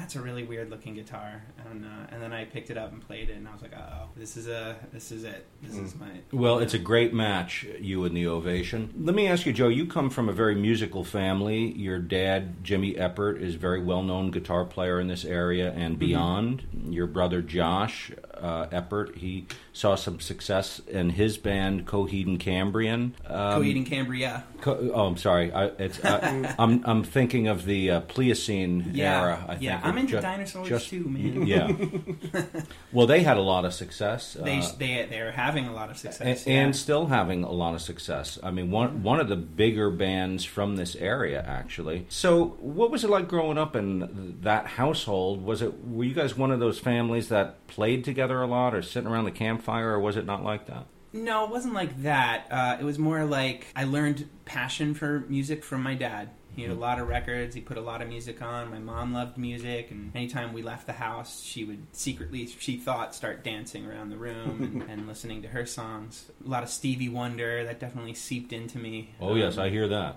that's 0.00 0.16
a 0.16 0.20
really 0.20 0.44
weird 0.44 0.70
looking 0.70 0.94
guitar 0.94 1.42
and 1.70 1.84
uh, 1.84 1.88
and 2.10 2.22
then 2.22 2.32
I 2.32 2.46
picked 2.46 2.70
it 2.70 2.78
up 2.78 2.90
and 2.90 3.06
played 3.06 3.28
it 3.28 3.36
and 3.36 3.46
I 3.46 3.52
was 3.52 3.60
like 3.60 3.74
oh 3.76 4.08
this 4.16 4.36
is 4.36 4.48
a 4.48 4.76
this 4.92 5.12
is 5.12 5.24
it 5.24 5.46
this 5.62 5.76
is 5.76 5.94
my 5.96 6.08
Well, 6.32 6.58
it's 6.58 6.74
a 6.74 6.78
great 6.78 7.12
match, 7.12 7.66
you 7.78 8.04
and 8.04 8.16
the 8.16 8.26
Ovation. 8.26 8.92
Let 8.98 9.14
me 9.14 9.26
ask 9.26 9.44
you, 9.44 9.52
Joe, 9.52 9.68
you 9.68 9.86
come 9.86 10.08
from 10.08 10.28
a 10.28 10.32
very 10.32 10.54
musical 10.54 11.04
family. 11.04 11.72
Your 11.72 11.98
dad, 11.98 12.64
Jimmy 12.64 12.94
Eppard, 12.94 13.40
is 13.40 13.56
a 13.56 13.58
very 13.58 13.82
well 13.82 14.02
known 14.02 14.30
guitar 14.30 14.64
player 14.64 14.98
in 14.98 15.08
this 15.08 15.24
area 15.24 15.72
and 15.72 15.98
beyond. 15.98 16.66
Your 16.88 17.06
brother, 17.06 17.42
Josh 17.42 18.10
uh, 18.34 18.66
Eppard, 18.66 19.16
he 19.16 19.46
saw 19.72 19.94
some 19.94 20.18
success 20.18 20.80
in 20.88 21.10
his 21.10 21.36
band, 21.36 21.86
Coheed 21.86 22.26
and 22.26 22.40
Cambrian. 22.40 23.14
Um, 23.26 23.62
Coheed 23.62 23.76
and 23.76 23.86
Cambria 23.86 24.44
Co- 24.60 24.90
oh, 24.94 25.06
I'm 25.06 25.16
sorry. 25.16 25.52
I, 25.52 25.66
it's, 25.66 26.02
I, 26.04 26.54
I'm, 26.58 26.82
I'm 26.84 27.04
thinking 27.04 27.48
of 27.48 27.64
the 27.64 27.90
uh, 27.90 28.00
Pliocene 28.02 28.90
yeah 28.94 29.20
era. 29.20 29.44
I 29.44 29.52
think 29.52 29.62
yeah 29.62 29.88
of 29.88 29.89
I'm 29.92 29.98
into 29.98 30.12
ju- 30.12 30.20
dinosaurs 30.20 30.68
just- 30.68 30.88
too 30.88 31.04
man 31.04 31.46
Yeah. 31.46 31.72
well, 32.92 33.06
they 33.06 33.22
had 33.22 33.36
a 33.36 33.42
lot 33.42 33.64
of 33.64 33.72
success. 33.72 34.34
they 34.40 34.58
uh, 34.58 34.68
they 34.78 35.06
they're 35.10 35.32
having 35.32 35.66
a 35.66 35.72
lot 35.72 35.90
of 35.90 35.98
success 35.98 36.20
and, 36.20 36.46
yeah. 36.46 36.62
and 36.62 36.76
still 36.76 37.06
having 37.06 37.44
a 37.44 37.50
lot 37.50 37.74
of 37.74 37.82
success. 37.82 38.38
I 38.42 38.50
mean, 38.50 38.70
one 38.70 39.02
one 39.02 39.20
of 39.20 39.28
the 39.28 39.36
bigger 39.36 39.90
bands 39.90 40.44
from 40.44 40.76
this 40.76 40.96
area, 40.96 41.44
actually. 41.46 42.06
So, 42.08 42.56
what 42.60 42.90
was 42.90 43.04
it 43.04 43.10
like 43.10 43.28
growing 43.28 43.58
up 43.58 43.76
in 43.76 44.38
that 44.42 44.66
household? 44.66 45.44
Was 45.44 45.62
it 45.62 45.86
were 45.86 46.04
you 46.04 46.14
guys 46.14 46.36
one 46.36 46.50
of 46.50 46.60
those 46.60 46.78
families 46.78 47.28
that 47.28 47.66
played 47.66 48.04
together 48.04 48.40
a 48.42 48.46
lot, 48.46 48.74
or 48.74 48.82
sitting 48.82 49.08
around 49.08 49.24
the 49.24 49.30
campfire, 49.30 49.90
or 49.92 50.00
was 50.00 50.16
it 50.16 50.26
not 50.26 50.44
like 50.44 50.66
that? 50.66 50.86
No, 51.12 51.44
it 51.44 51.50
wasn't 51.50 51.74
like 51.74 52.02
that. 52.02 52.46
Uh, 52.50 52.76
it 52.80 52.84
was 52.84 52.98
more 52.98 53.24
like 53.24 53.66
I 53.74 53.84
learned 53.84 54.28
passion 54.44 54.94
for 54.94 55.24
music 55.28 55.64
from 55.64 55.82
my 55.82 55.94
dad. 55.94 56.30
He 56.54 56.62
had 56.62 56.70
a 56.70 56.74
lot 56.74 56.98
of 56.98 57.08
records. 57.08 57.54
He 57.54 57.60
put 57.60 57.76
a 57.76 57.80
lot 57.80 58.02
of 58.02 58.08
music 58.08 58.42
on. 58.42 58.70
My 58.70 58.78
mom 58.78 59.12
loved 59.12 59.38
music, 59.38 59.90
and 59.90 60.10
anytime 60.14 60.52
we 60.52 60.62
left 60.62 60.86
the 60.86 60.92
house, 60.94 61.42
she 61.42 61.64
would 61.64 61.86
secretly, 61.92 62.46
she 62.46 62.76
thought, 62.76 63.14
start 63.14 63.44
dancing 63.44 63.86
around 63.86 64.10
the 64.10 64.16
room 64.16 64.62
and, 64.62 64.82
and 64.90 65.06
listening 65.08 65.42
to 65.42 65.48
her 65.48 65.64
songs. 65.66 66.30
A 66.44 66.48
lot 66.48 66.62
of 66.62 66.68
Stevie 66.68 67.08
Wonder 67.08 67.64
that 67.64 67.78
definitely 67.80 68.14
seeped 68.14 68.52
into 68.52 68.78
me. 68.78 69.14
Oh 69.20 69.34
yes, 69.36 69.56
Um, 69.58 69.64
I 69.64 69.70
hear 69.70 69.88
that. 69.88 70.16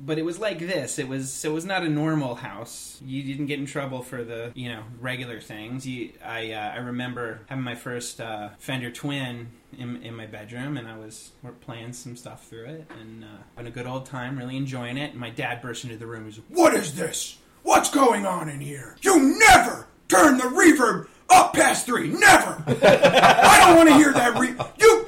but 0.00 0.18
it 0.18 0.24
was 0.24 0.38
like 0.38 0.58
this. 0.58 0.98
It 0.98 1.08
was 1.08 1.44
it 1.44 1.52
was 1.52 1.64
not 1.64 1.82
a 1.82 1.88
normal 1.88 2.34
house. 2.36 3.00
You 3.04 3.22
didn't 3.22 3.46
get 3.46 3.58
in 3.58 3.66
trouble 3.66 4.02
for 4.02 4.22
the 4.22 4.52
you 4.54 4.68
know 4.68 4.82
regular 5.00 5.40
things. 5.40 5.86
You, 5.86 6.12
I 6.24 6.52
uh, 6.52 6.72
I 6.74 6.76
remember 6.78 7.40
having 7.46 7.64
my 7.64 7.74
first 7.74 8.20
uh, 8.20 8.50
Fender 8.58 8.90
Twin 8.90 9.48
in, 9.78 10.02
in 10.02 10.14
my 10.14 10.26
bedroom, 10.26 10.76
and 10.76 10.86
I 10.88 10.96
was 10.96 11.30
playing 11.60 11.92
some 11.92 12.16
stuff 12.16 12.46
through 12.46 12.66
it 12.66 12.90
and 13.00 13.24
uh, 13.24 13.28
having 13.56 13.70
a 13.70 13.74
good 13.74 13.86
old 13.86 14.06
time, 14.06 14.38
really 14.38 14.56
enjoying 14.56 14.96
it. 14.96 15.12
And 15.12 15.20
my 15.20 15.30
dad 15.30 15.62
burst 15.62 15.84
into 15.84 15.96
the 15.96 16.06
room. 16.06 16.22
He 16.22 16.26
was 16.26 16.38
like, 16.38 16.46
What 16.58 16.74
is 16.74 16.94
this? 16.94 17.38
What's 17.62 17.90
going 17.90 18.26
on 18.26 18.48
in 18.48 18.60
here? 18.60 18.96
You 19.02 19.38
never 19.38 19.86
turn 20.08 20.38
the 20.38 20.44
reverb 20.44 21.08
up 21.28 21.52
past 21.52 21.86
three. 21.86 22.08
Never. 22.08 22.62
I 22.66 23.64
don't 23.64 23.76
want 23.76 23.88
to 23.88 23.94
hear 23.94 24.12
that 24.12 24.38
re. 24.38 24.54
You. 24.78 25.06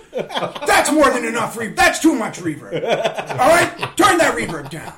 That's 0.67 0.93
more 0.93 1.11
than 1.11 1.25
enough 1.25 1.57
reverb. 1.57 1.77
That's 1.77 1.99
too 1.99 2.15
much 2.15 2.39
reverb. 2.39 2.75
All 2.75 3.49
right, 3.49 3.97
turn 3.97 4.19
that 4.19 4.37
reverb 4.37 4.71
down. 4.71 4.95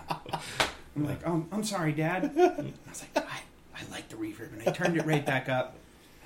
I'm 0.97 1.07
like, 1.07 1.27
oh, 1.27 1.45
I'm 1.51 1.65
sorry, 1.65 1.93
Dad. 1.93 2.33
I 2.37 2.91
was 2.91 3.03
like, 3.03 3.27
I, 3.27 3.41
I 3.75 3.91
like 3.91 4.09
the 4.09 4.17
reverb, 4.17 4.53
and 4.53 4.69
I 4.69 4.73
turned 4.73 4.97
it 4.97 5.07
right 5.07 5.25
back 5.25 5.49
up. 5.49 5.77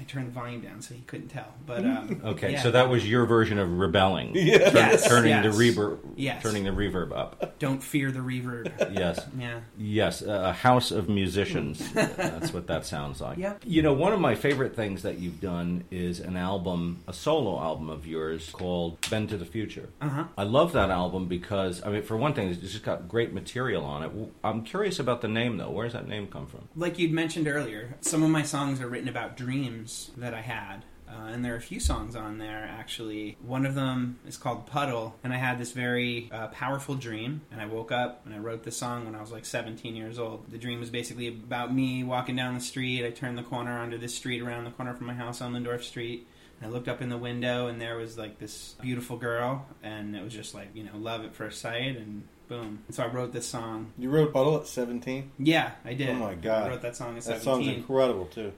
I 0.00 0.04
turned 0.04 0.28
the 0.28 0.32
volume 0.32 0.60
down 0.60 0.80
so 0.80 0.94
he 0.94 1.00
couldn't 1.02 1.28
tell. 1.28 1.52
But 1.66 1.84
um, 1.84 2.20
Okay, 2.24 2.52
yeah. 2.52 2.62
so 2.62 2.70
that 2.70 2.88
was 2.88 3.08
your 3.08 3.26
version 3.26 3.58
of 3.58 3.78
rebelling. 3.78 4.32
Yes, 4.34 5.06
turning 5.08 5.30
yes. 5.30 5.44
the 5.44 5.50
reverb, 5.50 5.98
Yes. 6.16 6.42
turning 6.42 6.64
the 6.64 6.70
reverb 6.70 7.12
up. 7.12 7.58
don't 7.58 7.82
fear 7.82 8.10
the 8.12 8.20
reverb. 8.20 8.70
Yes. 8.96 9.20
Yeah. 9.38 9.60
Yes, 9.76 10.22
a 10.22 10.52
house 10.52 10.90
of 10.90 11.08
musicians. 11.08 11.92
That's 11.92 12.52
what 12.52 12.66
that 12.68 12.86
sounds 12.86 13.20
like. 13.20 13.38
Yep. 13.38 13.62
You 13.66 13.82
know, 13.82 13.92
one 13.92 14.12
of 14.12 14.20
my 14.20 14.34
favorite 14.34 14.76
things 14.76 15.02
that 15.02 15.18
you've 15.18 15.40
done 15.40 15.84
is 15.90 16.20
an 16.20 16.36
album, 16.36 16.98
a 17.08 17.12
solo 17.12 17.60
album 17.60 17.88
of 17.90 18.06
yours 18.06 18.50
called 18.50 18.98
Been 19.10 19.26
to 19.28 19.36
the 19.36 19.44
Future. 19.44 19.88
Uh 20.00 20.08
huh. 20.08 20.24
I 20.36 20.44
love 20.44 20.72
that 20.72 20.90
album 20.90 21.26
because, 21.26 21.82
I 21.84 21.90
mean, 21.90 22.02
for 22.02 22.16
one 22.16 22.34
thing, 22.34 22.48
it's 22.48 22.60
just 22.60 22.84
got 22.84 23.08
great 23.08 23.32
material 23.32 23.84
on 23.84 24.02
it. 24.04 24.10
I'm 24.44 24.62
curious 24.64 24.98
about 24.98 25.20
the 25.22 25.28
name, 25.28 25.56
though. 25.56 25.70
Where 25.70 25.84
does 25.86 25.94
that 25.94 26.06
name 26.08 26.28
come 26.28 26.46
from? 26.46 26.68
like 26.76 26.98
you'd 26.98 27.12
mentioned 27.12 27.48
earlier, 27.48 27.94
some 28.00 28.22
of 28.22 28.30
my 28.30 28.42
songs 28.42 28.80
are 28.80 28.86
written 28.88 29.08
about 29.08 29.36
dreams 29.36 29.87
that 30.16 30.34
I 30.34 30.40
had. 30.40 30.84
Uh, 31.10 31.28
and 31.28 31.42
there 31.42 31.54
are 31.54 31.56
a 31.56 31.60
few 31.60 31.80
songs 31.80 32.14
on 32.14 32.36
there, 32.36 32.68
actually. 32.78 33.38
One 33.40 33.64
of 33.64 33.74
them 33.74 34.18
is 34.26 34.36
called 34.36 34.66
Puddle, 34.66 35.14
and 35.24 35.32
I 35.32 35.36
had 35.38 35.58
this 35.58 35.72
very 35.72 36.28
uh, 36.30 36.48
powerful 36.48 36.94
dream. 36.96 37.40
And 37.50 37.62
I 37.62 37.66
woke 37.66 37.90
up 37.90 38.26
and 38.26 38.34
I 38.34 38.38
wrote 38.38 38.62
the 38.64 38.70
song 38.70 39.06
when 39.06 39.14
I 39.14 39.20
was 39.22 39.32
like 39.32 39.46
17 39.46 39.96
years 39.96 40.18
old. 40.18 40.50
The 40.50 40.58
dream 40.58 40.80
was 40.80 40.90
basically 40.90 41.28
about 41.28 41.72
me 41.74 42.04
walking 42.04 42.36
down 42.36 42.54
the 42.54 42.60
street. 42.60 43.06
I 43.06 43.10
turned 43.10 43.38
the 43.38 43.42
corner 43.42 43.78
onto 43.78 43.96
this 43.96 44.14
street 44.14 44.42
around 44.42 44.64
the 44.64 44.70
corner 44.70 44.92
from 44.92 45.06
my 45.06 45.14
house, 45.14 45.40
Elmendorf 45.40 45.82
Street. 45.82 46.28
And 46.60 46.68
I 46.70 46.74
looked 46.74 46.88
up 46.88 47.00
in 47.00 47.08
the 47.08 47.16
window, 47.16 47.68
and 47.68 47.80
there 47.80 47.96
was 47.96 48.18
like 48.18 48.38
this 48.38 48.74
beautiful 48.82 49.16
girl, 49.16 49.64
and 49.82 50.14
it 50.14 50.22
was 50.22 50.34
just 50.34 50.54
like, 50.54 50.68
you 50.74 50.84
know, 50.84 50.96
love 50.96 51.24
at 51.24 51.34
first 51.34 51.60
sight, 51.62 51.96
and 51.96 52.24
boom. 52.48 52.80
And 52.86 52.94
so 52.94 53.04
I 53.04 53.06
wrote 53.06 53.32
this 53.32 53.46
song. 53.46 53.92
You 53.96 54.10
wrote 54.10 54.32
Puddle 54.34 54.56
at 54.58 54.66
17. 54.66 55.30
Yeah, 55.38 55.70
I 55.84 55.94
did. 55.94 56.10
Oh 56.10 56.14
my 56.14 56.34
God. 56.34 56.66
I 56.66 56.68
wrote 56.70 56.82
that 56.82 56.96
song 56.96 57.10
at 57.16 57.22
That 57.24 57.40
17. 57.40 57.44
song's 57.44 57.68
incredible 57.68 58.26
too. 58.26 58.52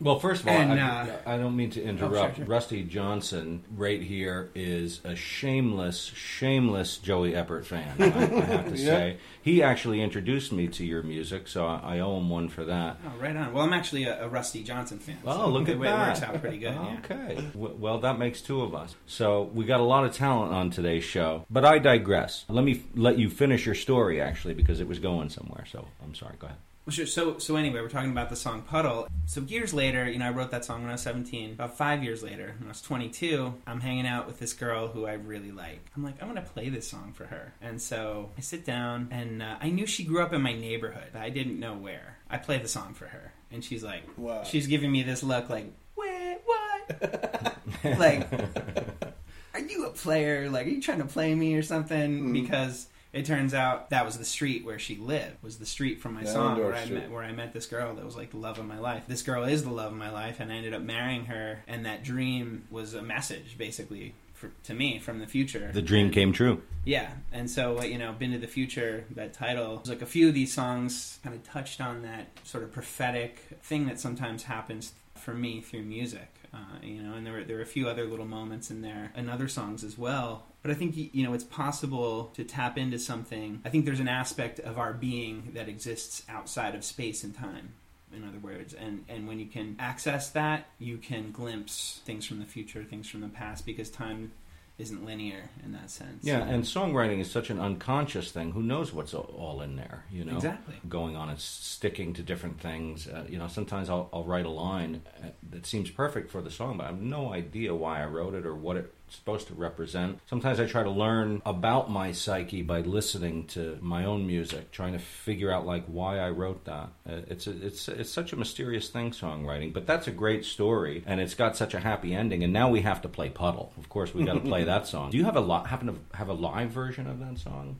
Well, 0.00 0.18
first 0.18 0.42
of 0.42 0.48
all, 0.48 0.54
And, 0.54 0.78
I, 0.78 1.08
uh, 1.08 1.16
I 1.24 1.36
don't 1.38 1.56
mean 1.56 1.70
to 1.70 1.82
interrupt. 1.82 2.36
sure, 2.36 2.44
sure. 2.44 2.52
Rusty 2.52 2.82
Johnson, 2.82 3.62
right 3.76 4.02
here, 4.02 4.50
is 4.54 5.00
a 5.04 5.14
shameless, 5.16 6.12
shameless 6.14 6.98
Joey 6.98 7.32
Eppard 7.32 7.64
fan. 7.64 7.94
I, 7.98 8.04
I 8.04 8.08
have 8.08 8.68
to 8.70 8.76
Yeah. 8.76 8.86
say, 8.86 9.16
he 9.40 9.62
actually 9.62 10.02
introduced 10.02 10.52
me 10.52 10.66
to 10.68 10.84
your 10.84 11.02
music, 11.02 11.46
so 11.48 11.64
I, 11.66 11.96
I 11.96 12.00
owe 12.00 12.18
him 12.18 12.28
one 12.28 12.48
for 12.48 12.64
that. 12.64 12.98
Oh, 13.06 13.18
right 13.20 13.34
on. 13.36 13.52
Well, 13.52 13.64
I'm 13.64 13.72
actually 13.72 14.04
a, 14.04 14.24
a 14.24 14.28
Rusty 14.28 14.62
Johnson 14.64 14.98
fan. 14.98 15.18
Oh, 15.24 15.44
so 15.44 15.48
look 15.48 15.68
it, 15.68 15.72
at 15.72 15.76
it 15.76 15.82
that! 15.84 16.08
works 16.08 16.22
out 16.22 16.40
pretty 16.40 16.58
good. 16.58 16.74
yeah. 16.74 16.96
Okay. 17.04 17.34
W- 17.52 17.76
Well, 17.78 17.98
that 18.00 18.18
makes 18.18 18.40
two 18.42 18.62
of 18.62 18.74
us. 18.74 18.94
So 19.06 19.44
we 19.54 19.64
got 19.64 19.80
a 19.80 19.84
lot 19.84 20.04
of 20.04 20.12
talent 20.12 20.52
on 20.52 20.70
today's 20.70 21.04
show. 21.04 21.46
But 21.48 21.64
I 21.64 21.78
digress. 21.78 22.44
Let 22.48 22.64
me 22.64 22.72
f- 22.72 22.78
let 22.96 23.18
you 23.18 23.30
finish 23.30 23.64
your 23.64 23.76
story, 23.76 24.20
actually, 24.20 24.54
because 24.54 24.80
it 24.80 24.88
was 24.88 24.98
going 24.98 25.28
somewhere. 25.30 25.64
So 25.70 25.86
I'm 26.02 26.14
sorry. 26.14 26.34
Go 26.38 26.48
ahead. 26.48 26.58
Well, 26.86 26.92
sure. 26.92 27.06
So, 27.06 27.38
so 27.38 27.56
anyway, 27.56 27.80
we're 27.80 27.88
talking 27.88 28.10
about 28.10 28.28
the 28.28 28.36
song 28.36 28.60
"Puddle." 28.62 29.08
So 29.26 29.40
years 29.40 29.72
later, 29.72 30.08
you 30.08 30.18
know, 30.18 30.26
I 30.26 30.30
wrote 30.30 30.50
that 30.50 30.66
song 30.66 30.82
when 30.82 30.90
I 30.90 30.94
was 30.94 31.00
17. 31.00 31.52
About 31.52 31.78
five 31.78 32.04
years 32.04 32.22
later, 32.22 32.54
when 32.58 32.68
I 32.68 32.72
was 32.72 32.82
22, 32.82 33.54
I'm 33.66 33.80
hanging 33.80 34.06
out 34.06 34.26
with 34.26 34.38
this 34.38 34.52
girl 34.52 34.88
who 34.88 35.06
I 35.06 35.14
really 35.14 35.50
like. 35.50 35.80
I'm 35.96 36.04
like, 36.04 36.20
I'm 36.20 36.28
gonna 36.28 36.42
play 36.42 36.68
this 36.68 36.86
song 36.86 37.12
for 37.14 37.24
her. 37.24 37.54
And 37.62 37.80
so 37.80 38.30
I 38.36 38.42
sit 38.42 38.66
down, 38.66 39.08
and 39.10 39.42
uh, 39.42 39.56
I 39.62 39.70
knew 39.70 39.86
she 39.86 40.04
grew 40.04 40.22
up 40.22 40.34
in 40.34 40.42
my 40.42 40.52
neighborhood, 40.52 41.08
but 41.14 41.22
I 41.22 41.30
didn't 41.30 41.58
know 41.58 41.74
where. 41.74 42.18
I 42.28 42.36
play 42.36 42.58
the 42.58 42.68
song 42.68 42.92
for 42.92 43.06
her, 43.06 43.32
and 43.50 43.64
she's 43.64 43.82
like, 43.82 44.02
Wow. 44.18 44.42
she's 44.44 44.66
giving 44.66 44.92
me 44.92 45.02
this 45.04 45.22
look, 45.22 45.48
like, 45.48 45.72
wait, 45.96 46.38
what? 46.44 47.58
like, 47.98 48.28
are 49.54 49.60
you 49.60 49.86
a 49.86 49.90
player? 49.90 50.50
Like, 50.50 50.66
are 50.66 50.70
you 50.70 50.82
trying 50.82 50.98
to 50.98 51.06
play 51.06 51.34
me 51.34 51.54
or 51.54 51.62
something? 51.62 52.32
Because 52.34 52.88
it 53.14 53.24
turns 53.24 53.54
out 53.54 53.90
that 53.90 54.04
was 54.04 54.18
the 54.18 54.24
street 54.24 54.64
where 54.64 54.78
she 54.78 54.96
lived. 54.96 55.36
Was 55.42 55.58
the 55.58 55.66
street 55.66 56.00
from 56.00 56.14
my 56.14 56.22
Yeah, 56.22 56.32
song 56.32 56.58
where 56.58 56.74
I 56.74 56.84
met 56.86 57.10
where 57.10 57.22
I 57.22 57.32
met 57.32 57.52
this 57.52 57.66
girl 57.66 57.94
that 57.94 58.04
was 58.04 58.16
like 58.16 58.30
the 58.32 58.36
love 58.38 58.58
of 58.58 58.66
my 58.66 58.78
life. 58.78 59.04
This 59.08 59.22
girl 59.22 59.44
is 59.44 59.62
the 59.64 59.70
love 59.70 59.92
of 59.92 59.98
my 59.98 60.10
life, 60.10 60.40
and 60.40 60.52
I 60.52 60.56
ended 60.56 60.74
up 60.74 60.82
marrying 60.82 61.26
her. 61.26 61.60
And 61.66 61.86
that 61.86 62.02
dream 62.02 62.64
was 62.70 62.92
a 62.94 63.02
message, 63.02 63.56
basically. 63.56 64.14
For, 64.34 64.50
to 64.64 64.74
me 64.74 64.98
from 64.98 65.20
the 65.20 65.28
future 65.28 65.70
The 65.72 65.80
dream 65.80 66.10
came 66.10 66.32
true. 66.32 66.60
yeah, 66.84 67.12
and 67.32 67.48
so 67.48 67.78
uh, 67.78 67.84
you 67.84 67.98
know, 67.98 68.12
"Been 68.12 68.32
to 68.32 68.38
the 68.38 68.48
Future," 68.48 69.04
that 69.14 69.32
title, 69.32 69.80
like 69.86 70.02
a 70.02 70.06
few 70.06 70.26
of 70.26 70.34
these 70.34 70.52
songs 70.52 71.20
kind 71.22 71.36
of 71.36 71.44
touched 71.44 71.80
on 71.80 72.02
that 72.02 72.26
sort 72.42 72.64
of 72.64 72.72
prophetic 72.72 73.38
thing 73.62 73.86
that 73.86 74.00
sometimes 74.00 74.42
happens 74.42 74.92
for 75.14 75.34
me 75.34 75.60
through 75.60 75.82
music. 75.84 76.33
Uh, 76.54 76.58
you 76.82 77.02
know, 77.02 77.14
and 77.14 77.26
there 77.26 77.32
were 77.32 77.44
there 77.44 77.56
were 77.56 77.62
a 77.62 77.66
few 77.66 77.88
other 77.88 78.04
little 78.04 78.26
moments 78.26 78.70
in 78.70 78.80
there 78.80 79.10
and 79.16 79.28
other 79.28 79.48
songs 79.48 79.82
as 79.82 79.98
well. 79.98 80.46
But 80.62 80.70
I 80.70 80.74
think 80.74 80.94
you 80.96 81.24
know 81.24 81.34
it's 81.34 81.44
possible 81.44 82.30
to 82.34 82.44
tap 82.44 82.78
into 82.78 82.98
something. 82.98 83.60
I 83.64 83.70
think 83.70 83.84
there's 83.84 84.00
an 84.00 84.08
aspect 84.08 84.60
of 84.60 84.78
our 84.78 84.92
being 84.92 85.50
that 85.54 85.68
exists 85.68 86.22
outside 86.28 86.74
of 86.76 86.84
space 86.84 87.24
and 87.24 87.34
time. 87.34 87.70
In 88.14 88.22
other 88.22 88.38
words, 88.38 88.72
and 88.72 89.04
and 89.08 89.26
when 89.26 89.40
you 89.40 89.46
can 89.46 89.74
access 89.80 90.30
that, 90.30 90.66
you 90.78 90.98
can 90.98 91.32
glimpse 91.32 92.00
things 92.04 92.24
from 92.24 92.38
the 92.38 92.46
future, 92.46 92.84
things 92.84 93.08
from 93.10 93.22
the 93.22 93.28
past, 93.28 93.66
because 93.66 93.90
time 93.90 94.30
isn't 94.76 95.04
linear 95.06 95.50
in 95.64 95.72
that 95.72 95.88
sense. 95.88 96.24
Yeah, 96.24 96.42
and 96.42 96.64
songwriting 96.64 97.20
is 97.20 97.30
such 97.30 97.48
an 97.48 97.60
unconscious 97.60 98.32
thing. 98.32 98.50
Who 98.52 98.62
knows 98.62 98.92
what's 98.92 99.14
all- 99.14 99.60
in 99.62 99.76
there? 99.76 100.04
You 100.10 100.24
know, 100.24 100.34
Exactly. 100.34 100.74
Going 100.88 101.14
on 101.16 101.28
and 101.28 101.38
sticking 101.38 102.12
to 102.14 102.22
different 102.22 102.60
things. 102.60 103.06
Uh, 103.06 103.24
you 103.28 103.38
know, 103.38 103.46
sometimes 103.46 103.88
I'll, 103.88 104.08
I'll 104.12 104.24
write 104.24 104.46
a 104.46 104.50
line 104.50 105.02
uh, 105.22 105.28
that 105.50 105.64
seems 105.64 105.90
perfect 105.90 106.30
for 106.30 106.42
the 106.42 106.50
song, 106.50 106.76
but 106.76 106.84
I 106.84 106.86
have 106.88 107.00
no 107.00 107.32
idea 107.32 107.72
why 107.74 108.02
I 108.02 108.06
wrote 108.06 108.34
it 108.34 108.44
or 108.44 108.54
what 108.54 108.76
it's 108.76 108.88
supposed 109.14 109.48
to 109.48 109.54
represent. 109.54 110.18
Sometimes 110.26 110.60
I 110.60 110.66
try 110.66 110.82
to 110.82 110.90
learn 110.90 111.42
about 111.46 111.90
my 111.90 112.12
psyche 112.12 112.62
by 112.62 112.80
listening 112.80 113.46
to 113.48 113.78
my 113.80 114.04
own 114.04 114.26
music, 114.26 114.70
trying 114.70 114.92
to 114.92 114.98
figure 114.98 115.50
out 115.50 115.66
like 115.66 115.84
why 115.86 116.18
I 116.18 116.30
wrote 116.30 116.64
that. 116.64 116.90
Uh, 117.08 117.20
it's 117.28 117.46
a, 117.46 117.66
it's 117.66 117.88
it's 117.88 118.10
such 118.10 118.32
a 118.32 118.36
mysterious 118.36 118.88
thing, 118.88 119.10
songwriting. 119.10 119.72
But 119.72 119.86
that's 119.86 120.06
a 120.06 120.12
great 120.12 120.44
story, 120.44 121.02
and 121.06 121.20
it's 121.20 121.34
got 121.34 121.56
such 121.56 121.74
a 121.74 121.80
happy 121.80 122.14
ending. 122.14 122.44
And 122.44 122.52
now 122.52 122.68
we 122.68 122.82
have 122.82 123.02
to 123.02 123.08
play 123.08 123.30
Puddle. 123.30 123.72
Of 123.78 123.88
course, 123.88 124.14
we 124.14 124.24
got 124.24 124.34
to 124.34 124.40
play 124.40 124.64
that 124.72 124.86
song. 124.86 125.10
Do 125.10 125.18
you 125.18 125.24
have 125.24 125.36
a 125.36 125.40
lot? 125.40 125.66
Happen 125.68 125.86
to 125.88 126.16
have 126.16 126.28
a 126.28 126.34
live 126.34 126.70
version 126.70 127.06
of 127.06 127.18
that 127.20 127.38
song? 127.38 127.78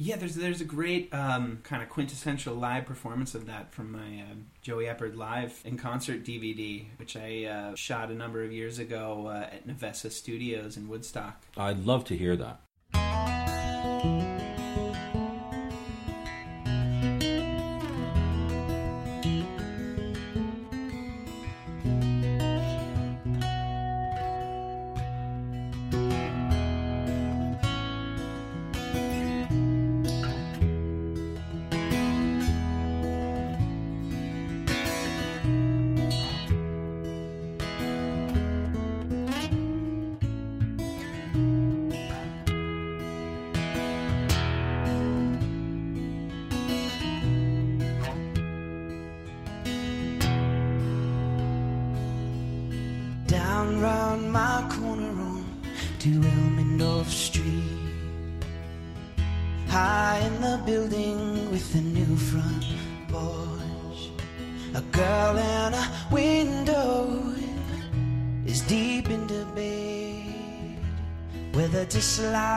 Yeah, 0.00 0.14
there's 0.14 0.36
there's 0.36 0.60
a 0.60 0.64
great 0.64 1.12
um, 1.12 1.58
kind 1.64 1.82
of 1.82 1.88
quintessential 1.88 2.54
live 2.54 2.86
performance 2.86 3.34
of 3.34 3.46
that 3.46 3.72
from 3.72 3.90
my 3.90 4.22
uh, 4.22 4.34
Joey 4.62 4.84
Eppard 4.84 5.16
live 5.16 5.60
in 5.64 5.76
concert 5.76 6.24
DVD, 6.24 6.86
which 6.98 7.16
I 7.16 7.46
uh, 7.46 7.74
shot 7.74 8.08
a 8.08 8.14
number 8.14 8.44
of 8.44 8.52
years 8.52 8.78
ago 8.78 9.26
uh, 9.26 9.48
at 9.52 9.66
Nevessa 9.66 10.12
Studios 10.12 10.76
in 10.76 10.88
Woodstock. 10.88 11.42
I'd 11.56 11.84
love 11.84 12.04
to 12.04 12.16
hear 12.16 12.36
that. 12.36 14.37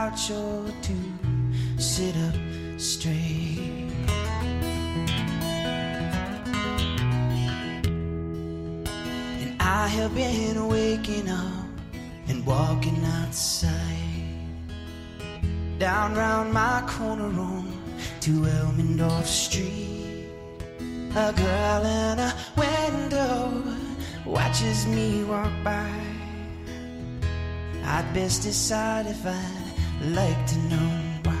Or 0.02 0.66
to 0.82 0.96
sit 1.80 2.16
up 2.16 2.34
straight. 2.76 3.86
And 9.40 9.62
I 9.62 9.86
have 9.86 10.12
been 10.12 10.66
waking 10.66 11.28
up 11.28 11.66
and 12.26 12.44
walking 12.44 13.00
outside. 13.04 13.70
Down 15.78 16.16
round 16.16 16.52
my 16.52 16.82
corner 16.88 17.26
on 17.40 17.72
to 18.22 18.30
Elmendorf 18.30 19.24
Street. 19.24 20.26
A 21.14 21.32
girl 21.32 21.86
in 21.86 22.18
a 22.18 22.34
window 22.56 23.62
watches 24.26 24.84
me 24.86 25.22
walk 25.22 25.52
by. 25.62 25.90
I'd 27.84 28.12
best 28.12 28.42
decide 28.42 29.06
if 29.06 29.24
I'd 29.24 29.71
like 30.10 30.46
to 30.46 30.58
know 30.70 30.90
why. 31.22 31.32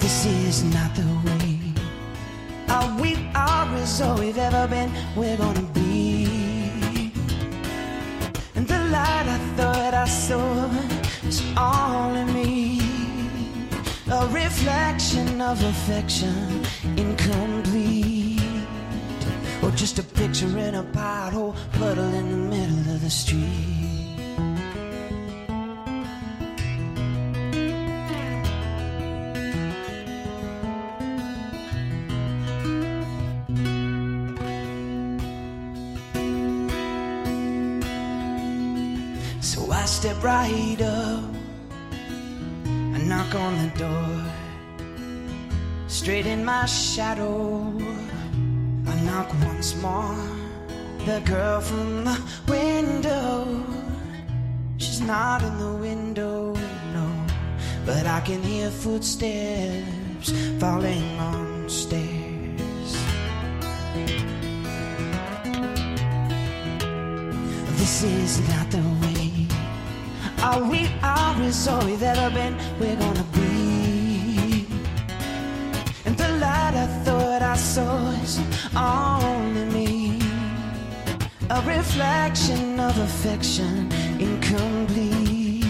This 0.00 0.26
is 0.26 0.64
not 0.64 0.94
the 0.94 1.06
way. 1.24 1.58
Are 2.68 3.00
we 3.00 3.16
are 3.34 3.68
as 3.76 4.00
all 4.00 4.18
we've 4.18 4.38
ever 4.38 4.66
been? 4.66 4.90
We're 5.14 5.36
gonna 5.36 5.62
be. 5.74 7.12
And 8.54 8.66
the 8.66 8.78
light 8.90 9.26
I 9.28 9.38
thought 9.56 9.94
I 9.94 10.06
saw 10.06 10.68
was 11.24 11.42
all 11.56 12.14
in 12.14 12.32
me. 12.32 12.80
A 14.10 14.26
reflection 14.28 15.40
of 15.40 15.62
affection, 15.62 16.64
in 16.96 17.10
incomplete. 17.10 17.51
Just 19.82 19.98
a 19.98 20.04
picture 20.04 20.58
in 20.58 20.76
a 20.76 20.84
pothole, 20.84 21.56
puddle 21.72 22.14
in 22.14 22.30
the 22.30 22.36
middle 22.36 22.94
of 22.94 23.00
the 23.00 23.10
street. 23.10 23.40
So 39.40 39.68
I 39.72 39.84
step 39.86 40.22
right 40.22 40.80
up, 40.80 41.24
I 42.94 42.98
knock 43.02 43.34
on 43.34 43.58
the 43.58 43.70
door. 43.76 44.24
Straight 45.88 46.26
in 46.26 46.44
my 46.44 46.66
shadow, 46.66 47.74
knock 49.12 49.30
once 49.44 49.74
more. 49.82 50.16
The 51.04 51.20
girl 51.32 51.60
from 51.60 52.04
the 52.08 52.16
window, 52.48 53.30
she's 54.78 55.02
not 55.02 55.42
in 55.42 55.54
the 55.58 55.74
window, 55.88 56.54
no. 56.96 57.08
But 57.84 58.06
I 58.06 58.20
can 58.20 58.40
hear 58.42 58.70
footsteps 58.70 60.28
falling 60.60 61.06
on 61.30 61.68
stairs. 61.68 62.90
This 67.80 67.96
is 68.02 68.32
not 68.52 68.66
the 68.76 68.84
way. 69.02 69.46
Are 70.48 70.62
we 70.72 70.80
are 71.02 71.36
as 71.48 71.68
all 71.68 71.84
we've 71.84 72.06
ever 72.14 72.28
been? 72.38 72.54
We're 72.80 73.00
gonna 73.04 73.28
be. 73.38 74.66
And 76.06 76.14
the 76.16 76.30
light 76.44 76.74
I 76.84 76.86
thought 77.04 77.42
I 77.42 77.56
saw 77.56 78.10
is 78.24 78.40
only 78.76 79.64
me. 79.66 80.18
A 81.50 81.60
reflection 81.62 82.80
of 82.80 82.96
affection, 82.98 83.92
incomplete. 84.18 85.64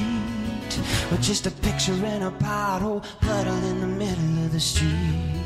Or 1.11 1.17
just 1.19 1.47
a 1.47 1.51
picture 1.51 1.93
in 1.93 2.23
a 2.23 2.31
pothole, 2.31 3.05
puddle 3.21 3.65
in 3.65 3.81
the 3.81 3.87
middle 3.87 4.45
of 4.45 4.53
the 4.53 4.61
street. 4.61 5.42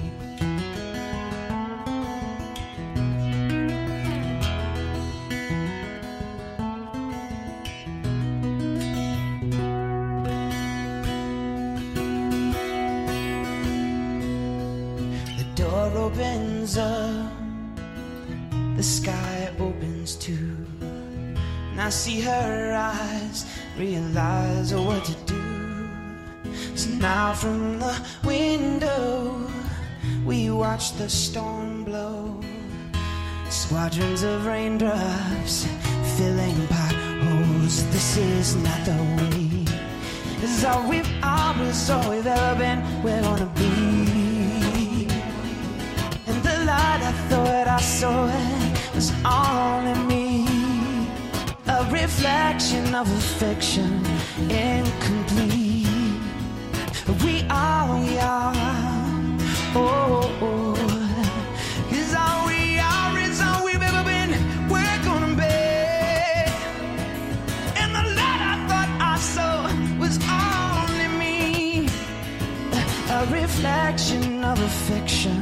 And 20.29 21.81
I 21.81 21.91
see 21.91 22.21
her 22.23 22.75
eyes, 22.75 23.45
realize 23.79 24.75
what 24.75 25.05
to 25.05 25.15
do. 25.27 25.89
So 26.75 26.91
now 26.91 27.35
from 27.35 27.79
the 27.79 27.95
window, 28.25 29.47
we 30.25 30.51
watch 30.51 30.95
the 30.95 31.09
storm 31.09 31.85
blow. 31.85 32.41
Squadrons 33.51 34.23
of 34.23 34.47
raindrops 34.47 35.67
filling 36.17 36.67
potholes. 36.69 37.85
This 37.93 38.17
is 38.17 38.57
not 38.57 38.85
the 38.85 38.97
way. 39.19 39.65
This 40.41 40.59
is 40.59 40.65
all 40.65 40.89
we've 40.89 41.09
always, 41.23 41.91
all 41.91 42.11
we've 42.11 42.27
ever 42.27 42.59
been. 42.59 42.83
We're 43.03 43.23
gonna 43.23 43.53
be. 43.55 45.07
And 46.27 46.43
the 46.43 46.65
light 46.65 47.03
I 47.03 47.13
thought 47.29 47.69
I 47.69 47.81
saw 47.81 48.29
it 48.29 48.95
was 48.95 49.13
all 49.25 49.87
in 49.87 50.06
reflection 52.07 52.95
of 52.95 53.07
affection 53.19 53.93
incomplete. 54.49 55.89
We 57.25 57.45
are, 57.51 57.85
we 57.99 58.17
are. 58.19 58.53
Oh, 59.75 60.39
oh, 60.41 60.75
oh. 60.87 61.99
is 62.01 62.15
all 62.15 62.47
we 62.47 62.79
are, 62.79 63.19
is 63.19 63.41
all 63.41 63.65
we've 63.65 63.83
ever 63.91 64.05
been. 64.13 64.31
We're 64.73 65.01
gonna 65.09 65.35
be. 65.43 65.59
And 67.81 67.91
the 67.99 68.05
light 68.19 68.43
I 68.53 68.57
thought 68.69 68.91
I 69.13 69.17
saw 69.35 69.57
was 70.03 70.15
only 70.47 71.09
me. 71.23 71.89
A 73.19 73.21
reflection 73.41 74.45
of 74.45 74.57
affection. 74.71 75.36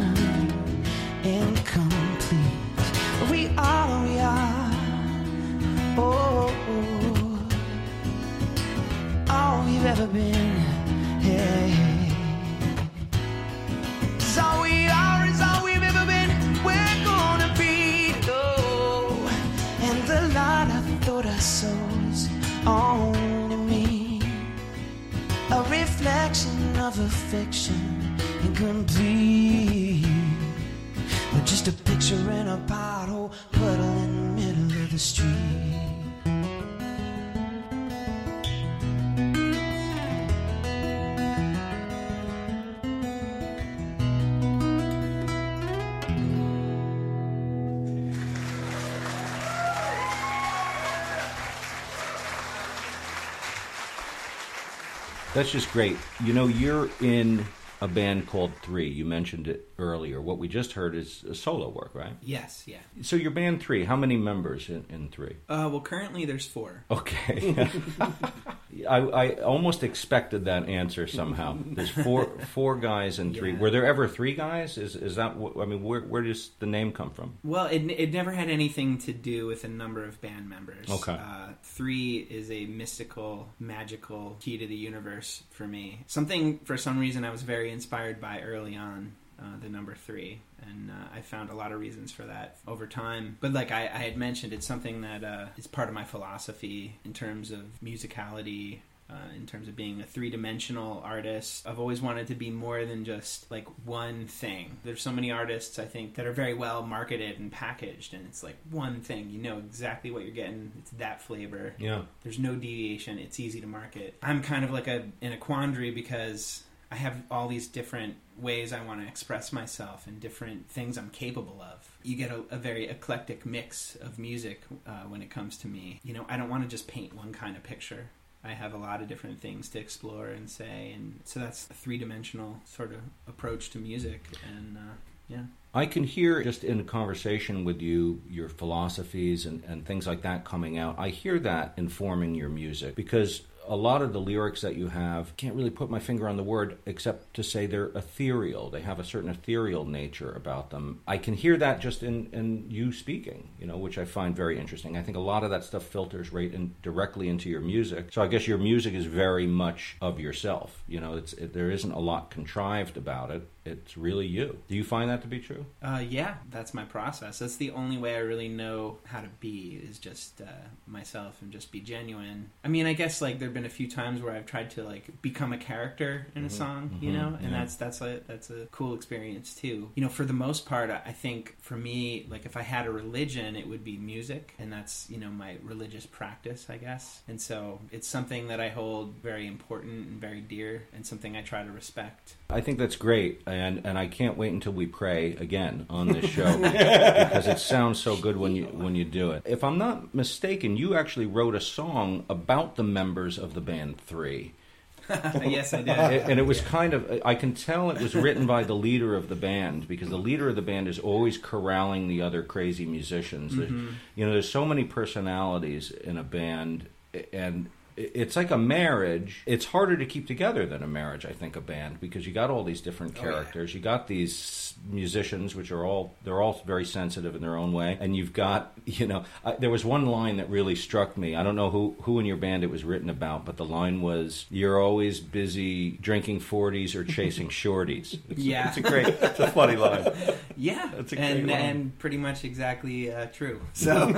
That's 55.34 55.50
just 55.50 55.72
great. 55.72 55.96
You 56.22 56.32
know, 56.32 56.46
you're 56.46 56.88
in 57.00 57.44
a 57.80 57.88
band 57.88 58.28
called 58.28 58.52
Three. 58.62 58.88
You 58.88 59.04
mentioned 59.04 59.48
it 59.48 59.68
earlier. 59.80 60.20
What 60.20 60.38
we 60.38 60.46
just 60.46 60.72
heard 60.72 60.94
is 60.94 61.24
a 61.24 61.34
solo 61.34 61.68
work, 61.70 61.90
right? 61.92 62.12
Yes, 62.22 62.62
yeah. 62.66 62.78
So 63.02 63.16
your 63.16 63.32
band 63.32 63.60
Three. 63.60 63.84
How 63.84 63.96
many 63.96 64.16
members 64.16 64.68
in, 64.68 64.84
in 64.88 65.08
Three? 65.08 65.36
Uh, 65.48 65.68
well, 65.72 65.80
currently 65.80 66.24
there's 66.24 66.46
four. 66.46 66.84
Okay. 66.88 67.68
I, 68.86 68.98
I 68.98 69.34
almost 69.42 69.82
expected 69.82 70.44
that 70.46 70.68
answer 70.68 71.06
somehow. 71.06 71.58
There's 71.66 71.90
four 71.90 72.38
four 72.52 72.76
guys 72.76 73.18
and 73.18 73.34
three. 73.34 73.52
Yeah. 73.52 73.58
Were 73.58 73.70
there 73.70 73.86
ever 73.86 74.08
three 74.08 74.34
guys? 74.34 74.78
Is 74.78 74.96
is 74.96 75.16
that? 75.16 75.36
What, 75.36 75.56
I 75.60 75.66
mean, 75.66 75.82
where 75.82 76.00
where 76.00 76.22
does 76.22 76.50
the 76.58 76.66
name 76.66 76.92
come 76.92 77.10
from? 77.10 77.38
Well, 77.42 77.66
it, 77.66 77.82
it 77.90 78.12
never 78.12 78.32
had 78.32 78.48
anything 78.48 78.98
to 78.98 79.12
do 79.12 79.46
with 79.46 79.64
a 79.64 79.68
number 79.68 80.04
of 80.04 80.20
band 80.20 80.48
members. 80.48 80.88
Okay. 80.90 81.12
Uh, 81.12 81.48
three 81.62 82.18
is 82.18 82.50
a 82.50 82.66
mystical, 82.66 83.48
magical 83.58 84.36
key 84.40 84.58
to 84.58 84.66
the 84.66 84.74
universe 84.74 85.42
for 85.50 85.66
me. 85.66 86.04
Something, 86.06 86.58
for 86.60 86.76
some 86.76 86.98
reason, 86.98 87.24
I 87.24 87.30
was 87.30 87.42
very 87.42 87.70
inspired 87.70 88.20
by 88.20 88.40
early 88.40 88.76
on. 88.76 89.12
Uh, 89.36 89.58
the 89.60 89.68
number 89.68 89.96
three, 89.96 90.40
and 90.62 90.90
uh, 90.90 91.08
I 91.12 91.20
found 91.20 91.50
a 91.50 91.56
lot 91.56 91.72
of 91.72 91.80
reasons 91.80 92.12
for 92.12 92.22
that 92.22 92.56
over 92.68 92.86
time. 92.86 93.36
But 93.40 93.52
like 93.52 93.72
I, 93.72 93.82
I 93.82 93.98
had 93.98 94.16
mentioned, 94.16 94.52
it's 94.52 94.66
something 94.66 95.00
that 95.00 95.24
uh, 95.24 95.46
is 95.56 95.66
part 95.66 95.88
of 95.88 95.94
my 95.94 96.04
philosophy 96.04 96.98
in 97.04 97.12
terms 97.12 97.50
of 97.50 97.62
musicality, 97.82 98.78
uh, 99.10 99.34
in 99.36 99.46
terms 99.46 99.68
of 99.68 99.76
being 99.76 100.00
a 100.00 100.04
three 100.04 100.30
dimensional 100.30 101.02
artist. 101.04 101.66
I've 101.66 101.78
always 101.78 102.00
wanted 102.00 102.28
to 102.28 102.34
be 102.34 102.50
more 102.50 102.84
than 102.86 103.04
just 103.04 103.50
like 103.50 103.66
one 103.84 104.26
thing. 104.26 104.78
There's 104.84 105.02
so 105.02 105.12
many 105.12 105.30
artists 105.30 105.78
I 105.78 105.84
think 105.84 106.14
that 106.14 106.26
are 106.26 106.32
very 106.32 106.54
well 106.54 106.82
marketed 106.82 107.38
and 107.38 107.52
packaged, 107.52 108.14
and 108.14 108.26
it's 108.26 108.42
like 108.42 108.56
one 108.70 109.00
thing. 109.00 109.30
You 109.30 109.40
know 109.40 109.58
exactly 109.58 110.10
what 110.10 110.22
you're 110.22 110.34
getting. 110.34 110.72
It's 110.78 110.90
that 110.92 111.20
flavor. 111.20 111.74
Yeah. 111.78 112.02
There's 112.22 112.38
no 112.38 112.54
deviation. 112.54 113.18
It's 113.18 113.38
easy 113.38 113.60
to 113.60 113.66
market. 113.66 114.16
I'm 114.22 114.42
kind 114.42 114.64
of 114.64 114.70
like 114.70 114.86
a 114.86 115.04
in 115.20 115.32
a 115.32 115.38
quandary 115.38 115.90
because 115.90 116.62
I 116.90 116.96
have 116.96 117.22
all 117.30 117.48
these 117.48 117.66
different 117.66 118.16
ways 118.38 118.72
I 118.72 118.84
want 118.84 119.00
to 119.00 119.06
express 119.06 119.52
myself 119.52 120.06
and 120.06 120.20
different 120.20 120.68
things 120.68 120.98
I'm 120.98 121.10
capable 121.10 121.60
of. 121.62 121.88
You 122.02 122.16
get 122.16 122.30
a, 122.30 122.42
a 122.50 122.56
very 122.56 122.86
eclectic 122.88 123.46
mix 123.46 123.96
of 123.96 124.18
music 124.18 124.62
uh, 124.86 125.02
when 125.08 125.22
it 125.22 125.30
comes 125.30 125.56
to 125.58 125.68
me. 125.68 126.00
You 126.04 126.14
know, 126.14 126.26
I 126.28 126.36
don't 126.36 126.48
want 126.48 126.62
to 126.62 126.68
just 126.68 126.86
paint 126.86 127.14
one 127.14 127.32
kind 127.32 127.56
of 127.56 127.62
picture. 127.62 128.10
I 128.44 128.52
have 128.52 128.74
a 128.74 128.76
lot 128.76 129.00
of 129.00 129.08
different 129.08 129.40
things 129.40 129.70
to 129.70 129.78
explore 129.78 130.28
and 130.28 130.50
say, 130.50 130.92
and 130.94 131.20
so 131.24 131.40
that's 131.40 131.70
a 131.70 131.74
three 131.74 131.96
dimensional 131.96 132.60
sort 132.66 132.92
of 132.92 133.00
approach 133.26 133.70
to 133.70 133.78
music. 133.78 134.22
And 134.46 134.76
uh, 134.76 134.94
yeah. 135.28 135.44
I 135.72 135.86
can 135.86 136.04
hear 136.04 136.42
just 136.42 136.62
in 136.62 136.84
conversation 136.84 137.64
with 137.64 137.80
you 137.80 138.22
your 138.28 138.48
philosophies 138.48 139.46
and, 139.46 139.64
and 139.64 139.84
things 139.86 140.06
like 140.06 140.22
that 140.22 140.44
coming 140.44 140.78
out. 140.78 140.96
I 140.98 141.08
hear 141.08 141.38
that 141.40 141.72
informing 141.76 142.34
your 142.34 142.50
music 142.50 142.94
because 142.94 143.42
a 143.66 143.76
lot 143.76 144.02
of 144.02 144.12
the 144.12 144.20
lyrics 144.20 144.60
that 144.60 144.76
you 144.76 144.88
have 144.88 145.36
can't 145.36 145.54
really 145.54 145.70
put 145.70 145.90
my 145.90 145.98
finger 145.98 146.28
on 146.28 146.36
the 146.36 146.42
word 146.42 146.78
except 146.86 147.34
to 147.34 147.42
say 147.42 147.66
they're 147.66 147.90
ethereal. 147.94 148.70
They 148.70 148.82
have 148.82 148.98
a 148.98 149.04
certain 149.04 149.30
ethereal 149.30 149.84
nature 149.84 150.32
about 150.32 150.70
them. 150.70 151.00
I 151.06 151.18
can 151.18 151.34
hear 151.34 151.56
that 151.56 151.80
just 151.80 152.02
in, 152.02 152.28
in 152.32 152.70
you 152.70 152.92
speaking, 152.92 153.50
you 153.58 153.66
know, 153.66 153.76
which 153.76 153.98
I 153.98 154.04
find 154.04 154.36
very 154.36 154.58
interesting. 154.58 154.96
I 154.96 155.02
think 155.02 155.16
a 155.16 155.20
lot 155.20 155.44
of 155.44 155.50
that 155.50 155.64
stuff 155.64 155.84
filters 155.84 156.32
right 156.32 156.52
in 156.52 156.74
directly 156.82 157.28
into 157.28 157.48
your 157.48 157.60
music. 157.60 158.08
So 158.12 158.22
I 158.22 158.26
guess 158.26 158.46
your 158.46 158.58
music 158.58 158.94
is 158.94 159.06
very 159.06 159.46
much 159.46 159.96
of 160.00 160.20
yourself. 160.20 160.82
You 160.86 161.00
know, 161.00 161.16
it's 161.16 161.32
it, 161.34 161.52
there 161.52 161.70
isn't 161.70 161.92
a 161.92 161.98
lot 161.98 162.30
contrived 162.30 162.96
about 162.96 163.30
it. 163.30 163.48
It's 163.64 163.96
really 163.96 164.26
you. 164.26 164.58
Do 164.68 164.76
you 164.76 164.84
find 164.84 165.10
that 165.10 165.22
to 165.22 165.28
be 165.28 165.38
true? 165.40 165.66
Uh, 165.82 166.02
yeah, 166.06 166.34
that's 166.50 166.74
my 166.74 166.84
process. 166.84 167.38
That's 167.38 167.56
the 167.56 167.70
only 167.70 167.96
way 167.96 168.14
I 168.14 168.18
really 168.18 168.48
know 168.48 168.98
how 169.04 169.20
to 169.20 169.28
be 169.40 169.80
is 169.88 169.98
just 169.98 170.40
uh, 170.40 170.44
myself 170.86 171.40
and 171.40 171.50
just 171.50 171.72
be 171.72 171.80
genuine. 171.80 172.50
I 172.62 172.68
mean, 172.68 172.86
I 172.86 172.92
guess 172.92 173.20
like 173.22 173.38
there've 173.38 173.54
been 173.54 173.64
a 173.64 173.70
few 173.70 173.88
times 173.88 174.20
where 174.22 174.34
I've 174.34 174.46
tried 174.46 174.70
to 174.72 174.82
like 174.82 175.20
become 175.22 175.52
a 175.52 175.58
character 175.58 176.26
in 176.34 176.44
a 176.44 176.50
song, 176.50 176.96
you 177.00 177.10
mhm, 177.10 177.14
know, 177.14 177.38
and 177.42 177.52
yeah. 177.52 177.58
that's 177.58 177.76
that's 177.76 178.00
a 178.00 178.20
that's 178.26 178.50
a 178.50 178.66
cool 178.70 178.94
experience 178.94 179.54
too. 179.54 179.90
You 179.94 180.02
know, 180.02 180.08
for 180.08 180.24
the 180.24 180.32
most 180.32 180.66
part, 180.66 180.90
I 180.90 181.02
I 181.06 181.12
think 181.12 181.56
for 181.60 181.76
me, 181.76 182.26
like 182.28 182.44
if 182.46 182.56
I 182.56 182.62
had 182.62 182.86
a 182.86 182.90
religion, 182.90 183.56
it 183.56 183.66
would 183.68 183.84
be 183.84 183.96
music, 183.96 184.54
and 184.58 184.72
that's 184.72 185.08
you 185.08 185.18
know 185.18 185.30
my 185.30 185.56
religious 185.62 186.06
practice, 186.06 186.66
I 186.68 186.76
guess. 186.76 187.22
And 187.28 187.40
so 187.40 187.80
it's 187.90 188.08
something 188.08 188.48
that 188.48 188.60
I 188.60 188.68
hold 188.68 189.14
very 189.22 189.46
important 189.46 190.06
and 190.08 190.20
very 190.20 190.40
dear, 190.40 190.84
and 190.94 191.06
something 191.06 191.36
I 191.36 191.42
try 191.42 191.62
to 191.62 191.70
respect. 191.70 192.34
I 192.50 192.60
think 192.60 192.78
that's 192.78 192.96
great, 192.96 193.42
and 193.54 193.86
and 193.86 193.98
I 193.98 194.06
can't 194.06 194.36
wait 194.36 194.52
until 194.52 194.72
we 194.72 194.86
pray 194.86 195.34
again 195.36 195.86
on 195.90 196.08
this 196.08 196.30
show 196.36 196.56
because 196.58 197.46
it 197.46 197.58
sounds 197.58 197.98
so 198.02 198.16
good 198.16 198.36
when 198.36 198.54
you 198.56 198.64
when 198.66 198.94
you 198.94 199.04
do 199.04 199.30
it. 199.32 199.42
If 199.46 199.62
I'm 199.64 199.78
not 199.78 200.14
mistaken, 200.14 200.76
you 200.76 200.94
actually 200.96 201.26
wrote 201.26 201.54
a 201.54 201.60
song 201.60 202.24
about 202.28 202.76
the 202.76 202.82
members 202.84 203.38
of 203.38 203.54
the 203.54 203.60
band 203.60 203.98
Three, 204.00 204.54
yes, 205.10 205.74
I 205.74 205.82
did. 205.82 205.88
and 206.30 206.38
it 206.40 206.46
was 206.46 206.60
kind 206.60 206.94
of 206.94 207.20
I 207.24 207.34
can 207.34 207.54
tell 207.54 207.90
it 207.90 208.00
was 208.00 208.14
written 208.14 208.46
by 208.46 208.64
the 208.64 208.74
leader 208.74 209.14
of 209.16 209.28
the 209.28 209.36
band 209.36 209.86
because 209.86 210.08
the 210.08 210.16
leader 210.18 210.48
of 210.48 210.56
the 210.56 210.62
band 210.62 210.88
is 210.88 210.98
always 210.98 211.36
corralling 211.38 212.08
the 212.08 212.22
other 212.22 212.42
crazy 212.42 212.86
musicians. 212.86 213.52
Mm-hmm. 213.52 213.84
There- 213.86 213.94
You 214.16 214.26
know, 214.26 214.32
there's 214.32 214.48
so 214.48 214.64
many 214.64 214.84
personalities 214.84 215.90
in 215.90 216.16
a 216.16 216.22
band, 216.22 216.88
and 217.32 217.68
it's 217.96 218.36
like 218.36 218.50
a 218.50 218.58
marriage. 218.58 219.42
It's 219.46 219.66
harder 219.66 219.96
to 219.96 220.06
keep 220.06 220.26
together 220.26 220.66
than 220.66 220.82
a 220.82 220.86
marriage, 220.86 221.24
I 221.24 221.32
think, 221.32 221.56
a 221.56 221.60
band 221.60 222.00
because 222.00 222.26
you 222.26 222.32
got 222.32 222.50
all 222.50 222.64
these 222.64 222.80
different 222.80 223.16
Oh, 223.18 223.24
yeah. 223.24 223.30
characters. 223.32 223.74
You 223.74 223.80
got 223.80 224.08
these 224.08 224.74
musicians, 224.90 225.54
which 225.54 225.70
are 225.70 225.84
all 225.84 226.14
they're 226.24 226.40
all 226.42 226.62
very 226.66 226.84
sensitive 226.84 227.34
in 227.34 227.40
their 227.42 227.56
own 227.56 227.72
way, 227.72 227.96
and 228.00 228.16
you've 228.16 228.32
got 228.32 228.72
you 228.84 229.06
know. 229.06 229.24
I, 229.44 229.52
there 229.56 229.70
was 229.70 229.84
one 229.84 230.06
line 230.06 230.36
that 230.38 230.50
really 230.50 230.74
struck 230.74 231.16
me. 231.16 231.34
I 231.36 231.42
don't 231.42 231.56
know 231.56 231.70
who 231.70 231.96
who 232.02 232.18
in 232.18 232.26
your 232.26 232.36
band 232.36 232.64
it 232.64 232.70
was 232.70 232.84
written 232.84 233.08
about, 233.10 233.44
but 233.44 233.56
the 233.56 233.64
line 233.64 234.02
was, 234.02 234.46
"You're 234.50 234.80
always 234.80 235.20
busy 235.20 235.92
drinking 235.92 236.40
forties 236.40 236.94
or 236.94 237.04
chasing 237.04 237.48
shorties." 237.62 238.18
It's, 238.28 238.40
Yeah. 238.40 238.68
it's 238.68 238.76
a 238.76 238.80
great, 238.80 239.06
it's 239.08 239.40
a 239.40 239.48
funny 239.48 239.76
line. 239.76 240.06
Yeah, 240.56 240.88
That's 240.94 241.12
a 241.12 241.16
great 241.16 241.30
and 241.32 241.48
line. 241.48 241.60
and 241.60 241.98
pretty 241.98 242.16
much 242.16 242.44
exactly 242.44 243.12
uh, 243.12 243.26
true. 243.26 243.60
So 243.72 244.12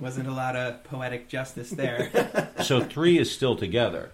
wasn't 0.00 0.28
a 0.28 0.32
lot 0.32 0.56
of 0.56 0.82
poetic 0.84 1.28
justice 1.28 1.70
there. 1.70 2.10
So 2.64 2.82
three 2.82 3.18
is 3.18 3.30
still 3.32 3.56
together. 3.56 4.10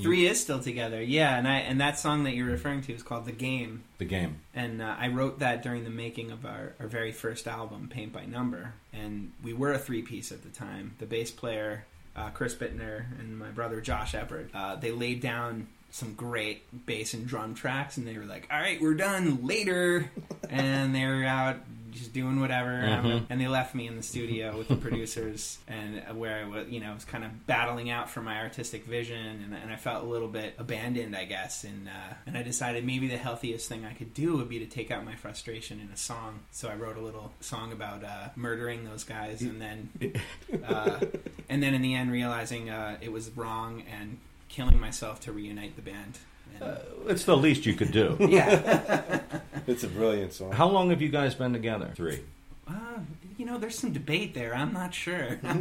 Three 0.00 0.26
is 0.26 0.38
still 0.38 0.60
together, 0.60 1.02
yeah, 1.02 1.38
and 1.38 1.48
I 1.48 1.60
and 1.60 1.80
that 1.80 1.98
song 1.98 2.24
that 2.24 2.34
you're 2.34 2.44
referring 2.50 2.82
to 2.82 2.92
is 2.92 3.02
called 3.02 3.24
"The 3.24 3.32
Game," 3.32 3.82
The 3.96 4.04
game. 4.04 4.40
and 4.54 4.82
uh, 4.82 4.94
I 4.98 5.08
wrote 5.08 5.38
that 5.38 5.62
during 5.62 5.84
the 5.84 5.90
making 5.90 6.30
of 6.30 6.44
our, 6.44 6.74
our 6.78 6.86
very 6.86 7.12
first 7.12 7.48
album, 7.48 7.88
Paint 7.90 8.12
by 8.12 8.26
Number, 8.26 8.74
and 8.92 9.32
we 9.42 9.54
were 9.54 9.72
a 9.72 9.78
three 9.78 10.02
piece 10.02 10.30
at 10.32 10.42
the 10.42 10.50
time. 10.50 10.94
The 10.98 11.06
bass 11.06 11.30
player, 11.30 11.86
uh, 12.14 12.28
Chris 12.28 12.54
Bittner, 12.54 13.06
and 13.18 13.38
my 13.38 13.48
brother 13.48 13.80
Josh 13.80 14.12
Eppard. 14.12 14.48
Uh, 14.54 14.76
they 14.76 14.90
laid 14.90 15.22
down 15.22 15.66
some 15.90 16.12
great 16.12 16.84
bass 16.84 17.14
and 17.14 17.26
drum 17.26 17.54
tracks, 17.54 17.96
and 17.96 18.06
they 18.06 18.18
were 18.18 18.26
like, 18.26 18.46
"All 18.52 18.60
right, 18.60 18.78
we're 18.78 18.92
done 18.94 19.46
later," 19.46 20.10
and 20.50 20.94
they 20.94 21.06
were 21.06 21.24
out 21.24 21.56
just 21.96 22.12
doing 22.12 22.38
whatever, 22.40 22.70
Mhm. 22.70 23.26
and 23.30 23.40
they 23.40 23.48
left 23.48 23.74
me 23.74 23.86
in 23.88 23.96
the 23.96 24.02
studio 24.02 24.56
with 24.56 24.68
the 24.68 24.76
producers, 24.76 25.58
and 25.68 26.02
where 26.18 26.44
I 26.44 26.48
was, 26.48 26.68
you 26.68 26.80
know, 26.80 26.94
was 26.94 27.04
kind 27.04 27.24
of 27.24 27.46
battling 27.46 27.90
out 27.90 28.08
for 28.10 28.22
my 28.22 28.38
artistic 28.38 28.84
vision, 28.84 29.42
and, 29.44 29.54
and 29.54 29.72
I 29.72 29.76
felt 29.76 30.04
a 30.04 30.06
little 30.06 30.28
bit 30.28 30.54
abandoned, 30.58 31.16
I 31.16 31.24
guess, 31.24 31.64
and 31.64 31.88
uh, 31.88 32.14
and 32.26 32.36
I 32.38 32.42
decided 32.42 32.84
maybe 32.86 33.08
the 33.08 33.16
healthiest 33.16 33.68
thing 33.68 33.84
I 33.84 33.92
could 33.94 34.14
do 34.14 34.36
would 34.36 34.48
be 34.48 34.58
to 34.60 34.66
take 34.66 34.90
out 34.90 35.04
my 35.04 35.14
frustration 35.16 35.80
in 35.80 35.88
a 35.92 35.96
song. 35.96 36.40
So 36.52 36.68
I 36.68 36.74
wrote 36.74 36.96
a 36.96 37.00
little 37.02 37.32
song 37.40 37.72
about 37.72 38.04
uh, 38.04 38.28
murdering 38.36 38.84
those 38.84 39.04
guys, 39.04 39.42
and 39.42 39.60
then 39.60 39.90
uh, 40.64 41.00
and 41.48 41.62
then 41.62 41.74
in 41.74 41.82
the 41.82 41.94
end 41.94 42.12
realizing 42.12 42.70
uh, 42.70 42.98
it 43.00 43.10
was 43.12 43.30
wrong 43.36 43.82
and 43.90 44.18
killing 44.48 44.78
myself 44.80 45.20
to 45.20 45.32
reunite 45.32 45.74
the 45.76 45.82
band. 45.82 46.18
And, 46.60 46.78
It's 47.08 47.24
the 47.24 47.36
least 47.36 47.66
you 47.66 47.74
could 47.74 47.92
do. 47.92 48.16
yeah. 48.28 49.20
It's 49.68 49.82
a 49.82 49.88
brilliant 49.88 50.32
song. 50.32 50.52
How 50.52 50.68
long 50.68 50.90
have 50.90 51.02
you 51.02 51.08
guys 51.08 51.34
been 51.34 51.52
together? 51.52 51.90
Three. 51.96 52.20
Uh, 52.68 52.72
you 53.36 53.44
know, 53.44 53.58
there's 53.58 53.76
some 53.76 53.92
debate 53.92 54.32
there. 54.32 54.54
I'm 54.54 54.72
not 54.72 54.94
sure. 54.94 55.40
yeah, 55.42 55.54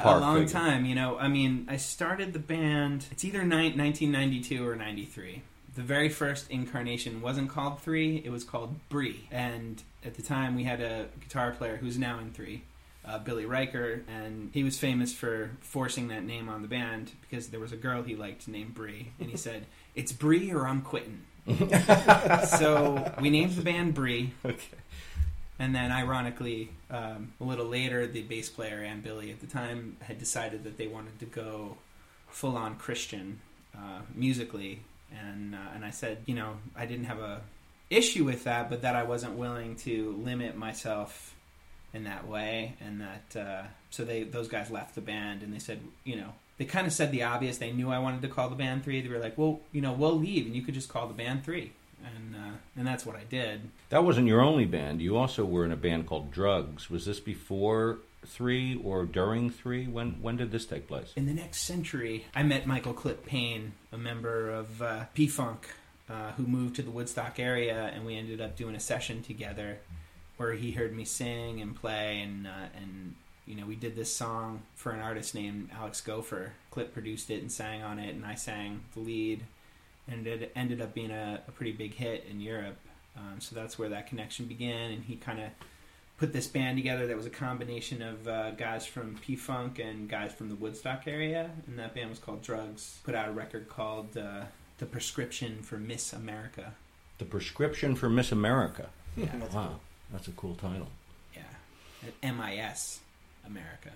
Ballpark 0.00 0.04
a 0.04 0.20
long 0.20 0.36
figure. 0.46 0.52
time. 0.60 0.84
You 0.84 0.94
know, 0.94 1.18
I 1.18 1.26
mean, 1.26 1.66
I 1.68 1.76
started 1.76 2.32
the 2.34 2.38
band. 2.38 3.06
It's 3.10 3.24
either 3.24 3.42
ni- 3.42 3.74
1992 3.76 4.64
or 4.68 4.76
93. 4.76 5.42
The 5.74 5.82
very 5.82 6.08
first 6.08 6.48
incarnation 6.52 7.20
wasn't 7.20 7.48
called 7.50 7.80
Three. 7.80 8.22
It 8.24 8.30
was 8.30 8.44
called 8.44 8.76
Bree. 8.88 9.26
And 9.32 9.82
at 10.04 10.14
the 10.14 10.22
time, 10.22 10.54
we 10.54 10.62
had 10.62 10.80
a 10.80 11.06
guitar 11.20 11.50
player 11.50 11.76
who's 11.78 11.98
now 11.98 12.20
in 12.20 12.30
Three. 12.30 12.62
Uh, 13.04 13.18
Billy 13.18 13.44
Riker, 13.46 14.02
and 14.06 14.50
he 14.54 14.62
was 14.62 14.78
famous 14.78 15.12
for 15.12 15.50
forcing 15.60 16.06
that 16.08 16.22
name 16.22 16.48
on 16.48 16.62
the 16.62 16.68
band 16.68 17.10
because 17.22 17.48
there 17.48 17.58
was 17.58 17.72
a 17.72 17.76
girl 17.76 18.04
he 18.04 18.14
liked 18.14 18.46
named 18.46 18.74
Bree, 18.74 19.10
and 19.18 19.28
he 19.28 19.36
said, 19.36 19.66
"It's 19.96 20.12
Bree 20.12 20.52
or 20.52 20.68
I'm 20.68 20.82
quitting." 20.82 21.22
so 22.46 23.12
we 23.20 23.30
named 23.30 23.52
the 23.56 23.62
band 23.62 23.94
Bree, 23.94 24.32
Okay. 24.44 24.56
and 25.58 25.74
then, 25.74 25.90
ironically, 25.90 26.70
um, 26.90 27.32
a 27.40 27.44
little 27.44 27.66
later, 27.66 28.06
the 28.06 28.22
bass 28.22 28.48
player 28.48 28.80
and 28.82 29.02
Billy 29.02 29.30
at 29.32 29.40
the 29.40 29.46
time 29.48 29.96
had 30.02 30.18
decided 30.18 30.62
that 30.64 30.76
they 30.78 30.86
wanted 30.86 31.18
to 31.18 31.26
go 31.26 31.76
full 32.28 32.56
on 32.56 32.76
Christian 32.76 33.40
uh, 33.76 34.00
musically, 34.14 34.80
and 35.10 35.54
uh, 35.54 35.58
and 35.74 35.84
I 35.84 35.90
said, 35.90 36.18
you 36.26 36.34
know, 36.34 36.54
I 36.76 36.86
didn't 36.86 37.06
have 37.06 37.18
a 37.18 37.40
issue 37.90 38.24
with 38.24 38.44
that, 38.44 38.70
but 38.70 38.82
that 38.82 38.94
I 38.94 39.02
wasn't 39.02 39.34
willing 39.34 39.74
to 39.76 40.12
limit 40.24 40.56
myself 40.56 41.34
in 41.94 42.04
that 42.04 42.26
way, 42.26 42.74
and 42.80 43.00
that 43.00 43.40
uh, 43.40 43.62
so 43.90 44.04
they 44.04 44.22
those 44.24 44.48
guys 44.48 44.70
left 44.70 44.94
the 44.94 45.00
band, 45.00 45.42
and 45.42 45.52
they 45.52 45.58
said, 45.58 45.80
you 46.04 46.16
know. 46.16 46.32
They 46.58 46.66
kind 46.66 46.86
of 46.86 46.92
said 46.92 47.10
the 47.10 47.24
obvious. 47.24 47.58
They 47.58 47.72
knew 47.72 47.90
I 47.90 47.98
wanted 47.98 48.22
to 48.22 48.28
call 48.28 48.48
the 48.48 48.54
band 48.54 48.84
three. 48.84 49.00
They 49.00 49.08
were 49.08 49.18
like, 49.18 49.36
"Well, 49.36 49.60
you 49.72 49.80
know, 49.80 49.92
we'll 49.94 50.18
leave, 50.18 50.46
and 50.46 50.54
you 50.54 50.62
could 50.62 50.74
just 50.74 50.88
call 50.88 51.08
the 51.08 51.14
band 51.14 51.44
three. 51.44 51.72
and 52.04 52.36
uh, 52.36 52.56
and 52.76 52.86
that's 52.86 53.04
what 53.04 53.16
I 53.16 53.24
did. 53.24 53.62
That 53.88 54.04
wasn't 54.04 54.28
your 54.28 54.42
only 54.42 54.66
band. 54.66 55.00
You 55.00 55.16
also 55.16 55.44
were 55.44 55.64
in 55.64 55.72
a 55.72 55.76
band 55.76 56.06
called 56.06 56.30
Drugs. 56.30 56.90
Was 56.90 57.04
this 57.06 57.20
before 57.20 57.98
three 58.24 58.80
or 58.84 59.04
during 59.06 59.50
three? 59.50 59.86
When 59.86 60.22
when 60.22 60.36
did 60.36 60.52
this 60.52 60.66
take 60.66 60.86
place? 60.86 61.12
In 61.16 61.26
the 61.26 61.34
next 61.34 61.62
century, 61.62 62.26
I 62.34 62.42
met 62.42 62.66
Michael 62.66 62.92
Clip 62.92 63.26
Payne, 63.26 63.72
a 63.90 63.98
member 63.98 64.50
of 64.50 64.82
uh, 64.82 65.04
P 65.14 65.26
Funk, 65.26 65.68
uh, 66.08 66.32
who 66.32 66.44
moved 66.44 66.76
to 66.76 66.82
the 66.82 66.90
Woodstock 66.90 67.40
area, 67.40 67.90
and 67.92 68.04
we 68.04 68.14
ended 68.16 68.40
up 68.40 68.56
doing 68.56 68.76
a 68.76 68.80
session 68.80 69.22
together 69.22 69.78
where 70.42 70.54
he 70.54 70.72
heard 70.72 70.94
me 70.94 71.04
sing 71.04 71.60
and 71.60 71.74
play, 71.74 72.20
and 72.20 72.46
uh, 72.46 72.66
and 72.76 73.14
you 73.46 73.54
know 73.54 73.64
we 73.64 73.76
did 73.76 73.96
this 73.96 74.14
song 74.14 74.62
for 74.74 74.90
an 74.92 75.00
artist 75.00 75.34
named 75.34 75.70
Alex 75.72 76.00
Gopher. 76.00 76.52
Clip 76.70 76.92
produced 76.92 77.30
it 77.30 77.40
and 77.40 77.50
sang 77.50 77.82
on 77.82 77.98
it, 77.98 78.14
and 78.14 78.24
I 78.26 78.34
sang 78.34 78.80
the 78.94 79.00
lead, 79.00 79.44
and 80.08 80.26
it 80.26 80.52
ended 80.56 80.80
up 80.80 80.94
being 80.94 81.10
a, 81.10 81.40
a 81.46 81.52
pretty 81.52 81.72
big 81.72 81.94
hit 81.94 82.26
in 82.28 82.40
Europe. 82.40 82.76
Um, 83.16 83.40
so 83.40 83.54
that's 83.54 83.78
where 83.78 83.90
that 83.90 84.06
connection 84.08 84.46
began, 84.46 84.90
and 84.90 85.04
he 85.04 85.16
kind 85.16 85.38
of 85.40 85.50
put 86.18 86.32
this 86.32 86.46
band 86.46 86.76
together 86.76 87.06
that 87.06 87.16
was 87.16 87.26
a 87.26 87.30
combination 87.30 88.02
of 88.02 88.26
uh, 88.26 88.50
guys 88.52 88.86
from 88.86 89.16
P 89.22 89.36
Funk 89.36 89.78
and 89.78 90.08
guys 90.08 90.32
from 90.32 90.48
the 90.48 90.54
Woodstock 90.56 91.06
area, 91.06 91.50
and 91.66 91.78
that 91.78 91.94
band 91.94 92.10
was 92.10 92.18
called 92.18 92.42
Drugs. 92.42 92.98
Put 93.04 93.14
out 93.14 93.28
a 93.28 93.32
record 93.32 93.68
called 93.68 94.16
uh, 94.16 94.44
"The 94.78 94.86
Prescription 94.86 95.62
for 95.62 95.78
Miss 95.78 96.12
America." 96.12 96.74
The 97.18 97.26
Prescription 97.26 97.94
for 97.94 98.08
Miss 98.08 98.32
America. 98.32 98.88
Yeah, 99.16 99.28
Wow, 99.52 99.80
that's 100.12 100.28
a 100.28 100.32
cool 100.32 100.54
title. 100.54 100.88
yeah, 101.34 101.42
M.I.S. 102.22 103.00
America. 103.46 103.90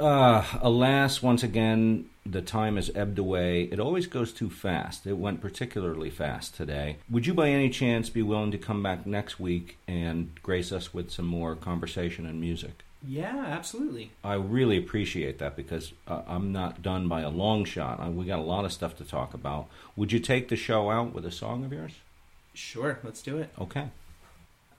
Uh, 0.00 0.44
alas, 0.60 1.22
once 1.22 1.44
again, 1.44 2.06
the 2.26 2.42
time 2.42 2.74
has 2.76 2.90
ebbed 2.96 3.18
away. 3.18 3.62
It 3.70 3.78
always 3.78 4.08
goes 4.08 4.32
too 4.32 4.50
fast. 4.50 5.06
It 5.06 5.12
went 5.12 5.40
particularly 5.40 6.10
fast 6.10 6.56
today. 6.56 6.96
Would 7.08 7.26
you, 7.26 7.34
by 7.34 7.50
any 7.50 7.70
chance, 7.70 8.10
be 8.10 8.22
willing 8.22 8.50
to 8.50 8.58
come 8.58 8.82
back 8.82 9.06
next 9.06 9.38
week 9.38 9.78
and 9.86 10.32
grace 10.42 10.72
us 10.72 10.92
with 10.92 11.10
some 11.12 11.26
more 11.26 11.54
conversation 11.54 12.26
and 12.26 12.40
music? 12.40 12.84
Yeah, 13.06 13.44
absolutely. 13.46 14.10
I 14.24 14.34
really 14.34 14.78
appreciate 14.78 15.38
that 15.38 15.54
because 15.54 15.92
uh, 16.08 16.22
I'm 16.26 16.50
not 16.52 16.82
done 16.82 17.06
by 17.06 17.20
a 17.20 17.28
long 17.28 17.64
shot. 17.64 18.00
Uh, 18.00 18.10
we 18.10 18.24
got 18.24 18.38
a 18.38 18.42
lot 18.42 18.64
of 18.64 18.72
stuff 18.72 18.96
to 18.96 19.04
talk 19.04 19.32
about. 19.34 19.68
Would 19.94 20.10
you 20.10 20.18
take 20.18 20.48
the 20.48 20.56
show 20.56 20.90
out 20.90 21.12
with 21.12 21.24
a 21.26 21.30
song 21.30 21.64
of 21.64 21.72
yours? 21.72 21.92
Sure, 22.54 22.98
let's 23.04 23.22
do 23.22 23.38
it. 23.38 23.50
Okay. 23.60 23.88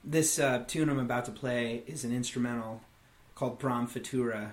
This 0.08 0.38
uh, 0.38 0.62
tune 0.68 0.88
I'm 0.88 1.00
about 1.00 1.24
to 1.24 1.32
play 1.32 1.82
is 1.88 2.04
an 2.04 2.14
instrumental 2.14 2.80
called 3.34 3.58
Brahm 3.58 3.88
Futura, 3.88 4.52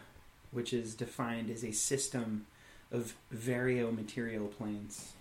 which 0.50 0.74
is 0.74 0.96
defined 0.96 1.52
as 1.52 1.64
a 1.64 1.72
system 1.72 2.48
of 2.92 3.14
variomaterial 3.32 4.50
planes. 4.50 5.14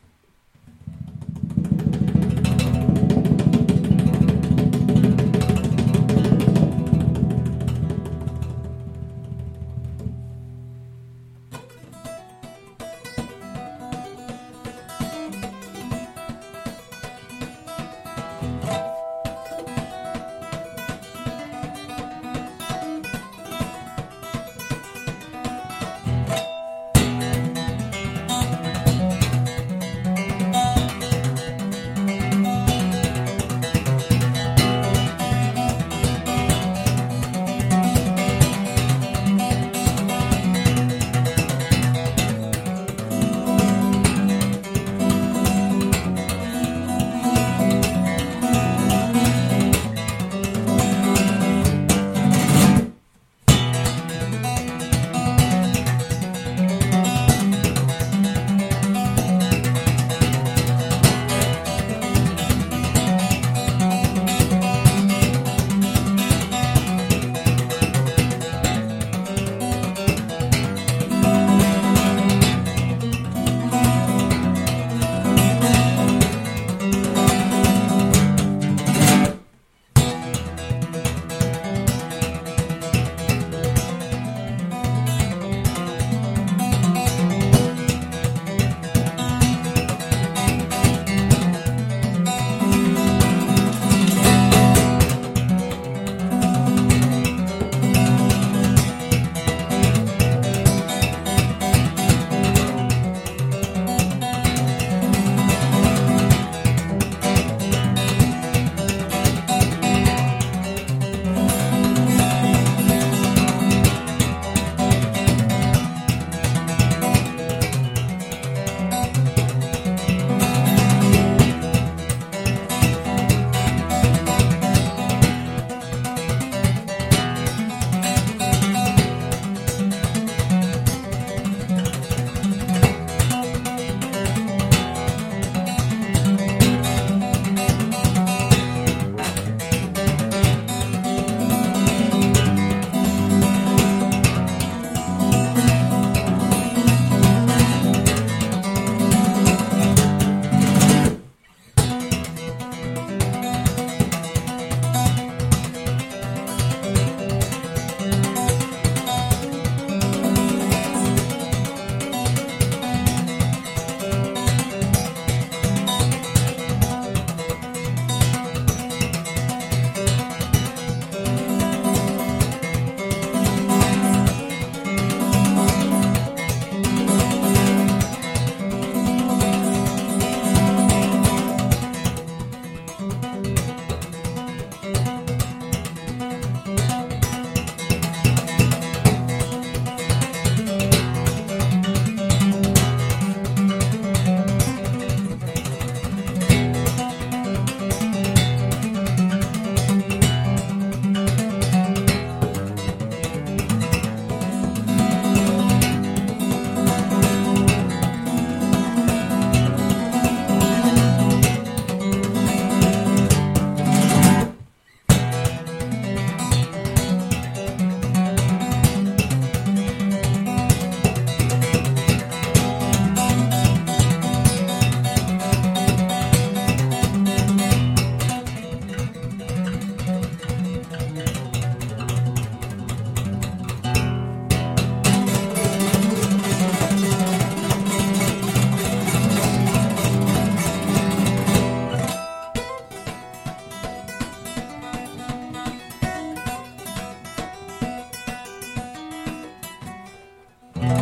Stunning, 250.83 250.99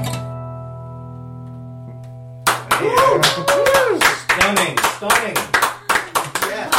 stunning. 4.77 5.37
Yes. 6.45 6.75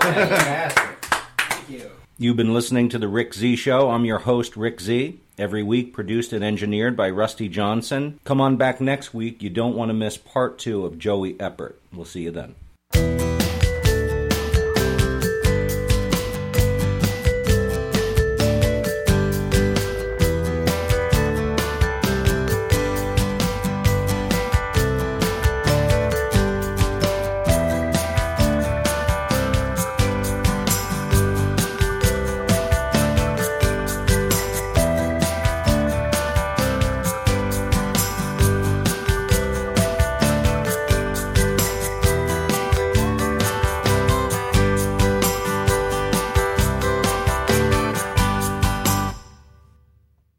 Fantastic. 0.00 1.06
Thank 1.38 1.70
you. 1.70 1.90
You've 2.18 2.36
been 2.36 2.52
listening 2.52 2.88
to 2.88 2.98
The 2.98 3.06
Rick 3.06 3.34
Z 3.34 3.54
Show. 3.54 3.90
I'm 3.90 4.04
your 4.04 4.18
host, 4.18 4.56
Rick 4.56 4.80
Z. 4.80 5.20
Every 5.38 5.62
week, 5.62 5.92
produced 5.92 6.32
and 6.32 6.42
engineered 6.42 6.96
by 6.96 7.08
Rusty 7.08 7.48
Johnson. 7.48 8.18
Come 8.24 8.40
on 8.40 8.56
back 8.56 8.80
next 8.80 9.14
week. 9.14 9.40
You 9.40 9.50
don't 9.50 9.76
want 9.76 9.90
to 9.90 9.94
miss 9.94 10.16
part 10.16 10.58
two 10.58 10.84
of 10.84 10.98
Joey 10.98 11.34
Eppard. 11.34 11.74
We'll 11.92 12.04
see 12.04 12.22
you 12.22 12.32
then. 12.32 12.56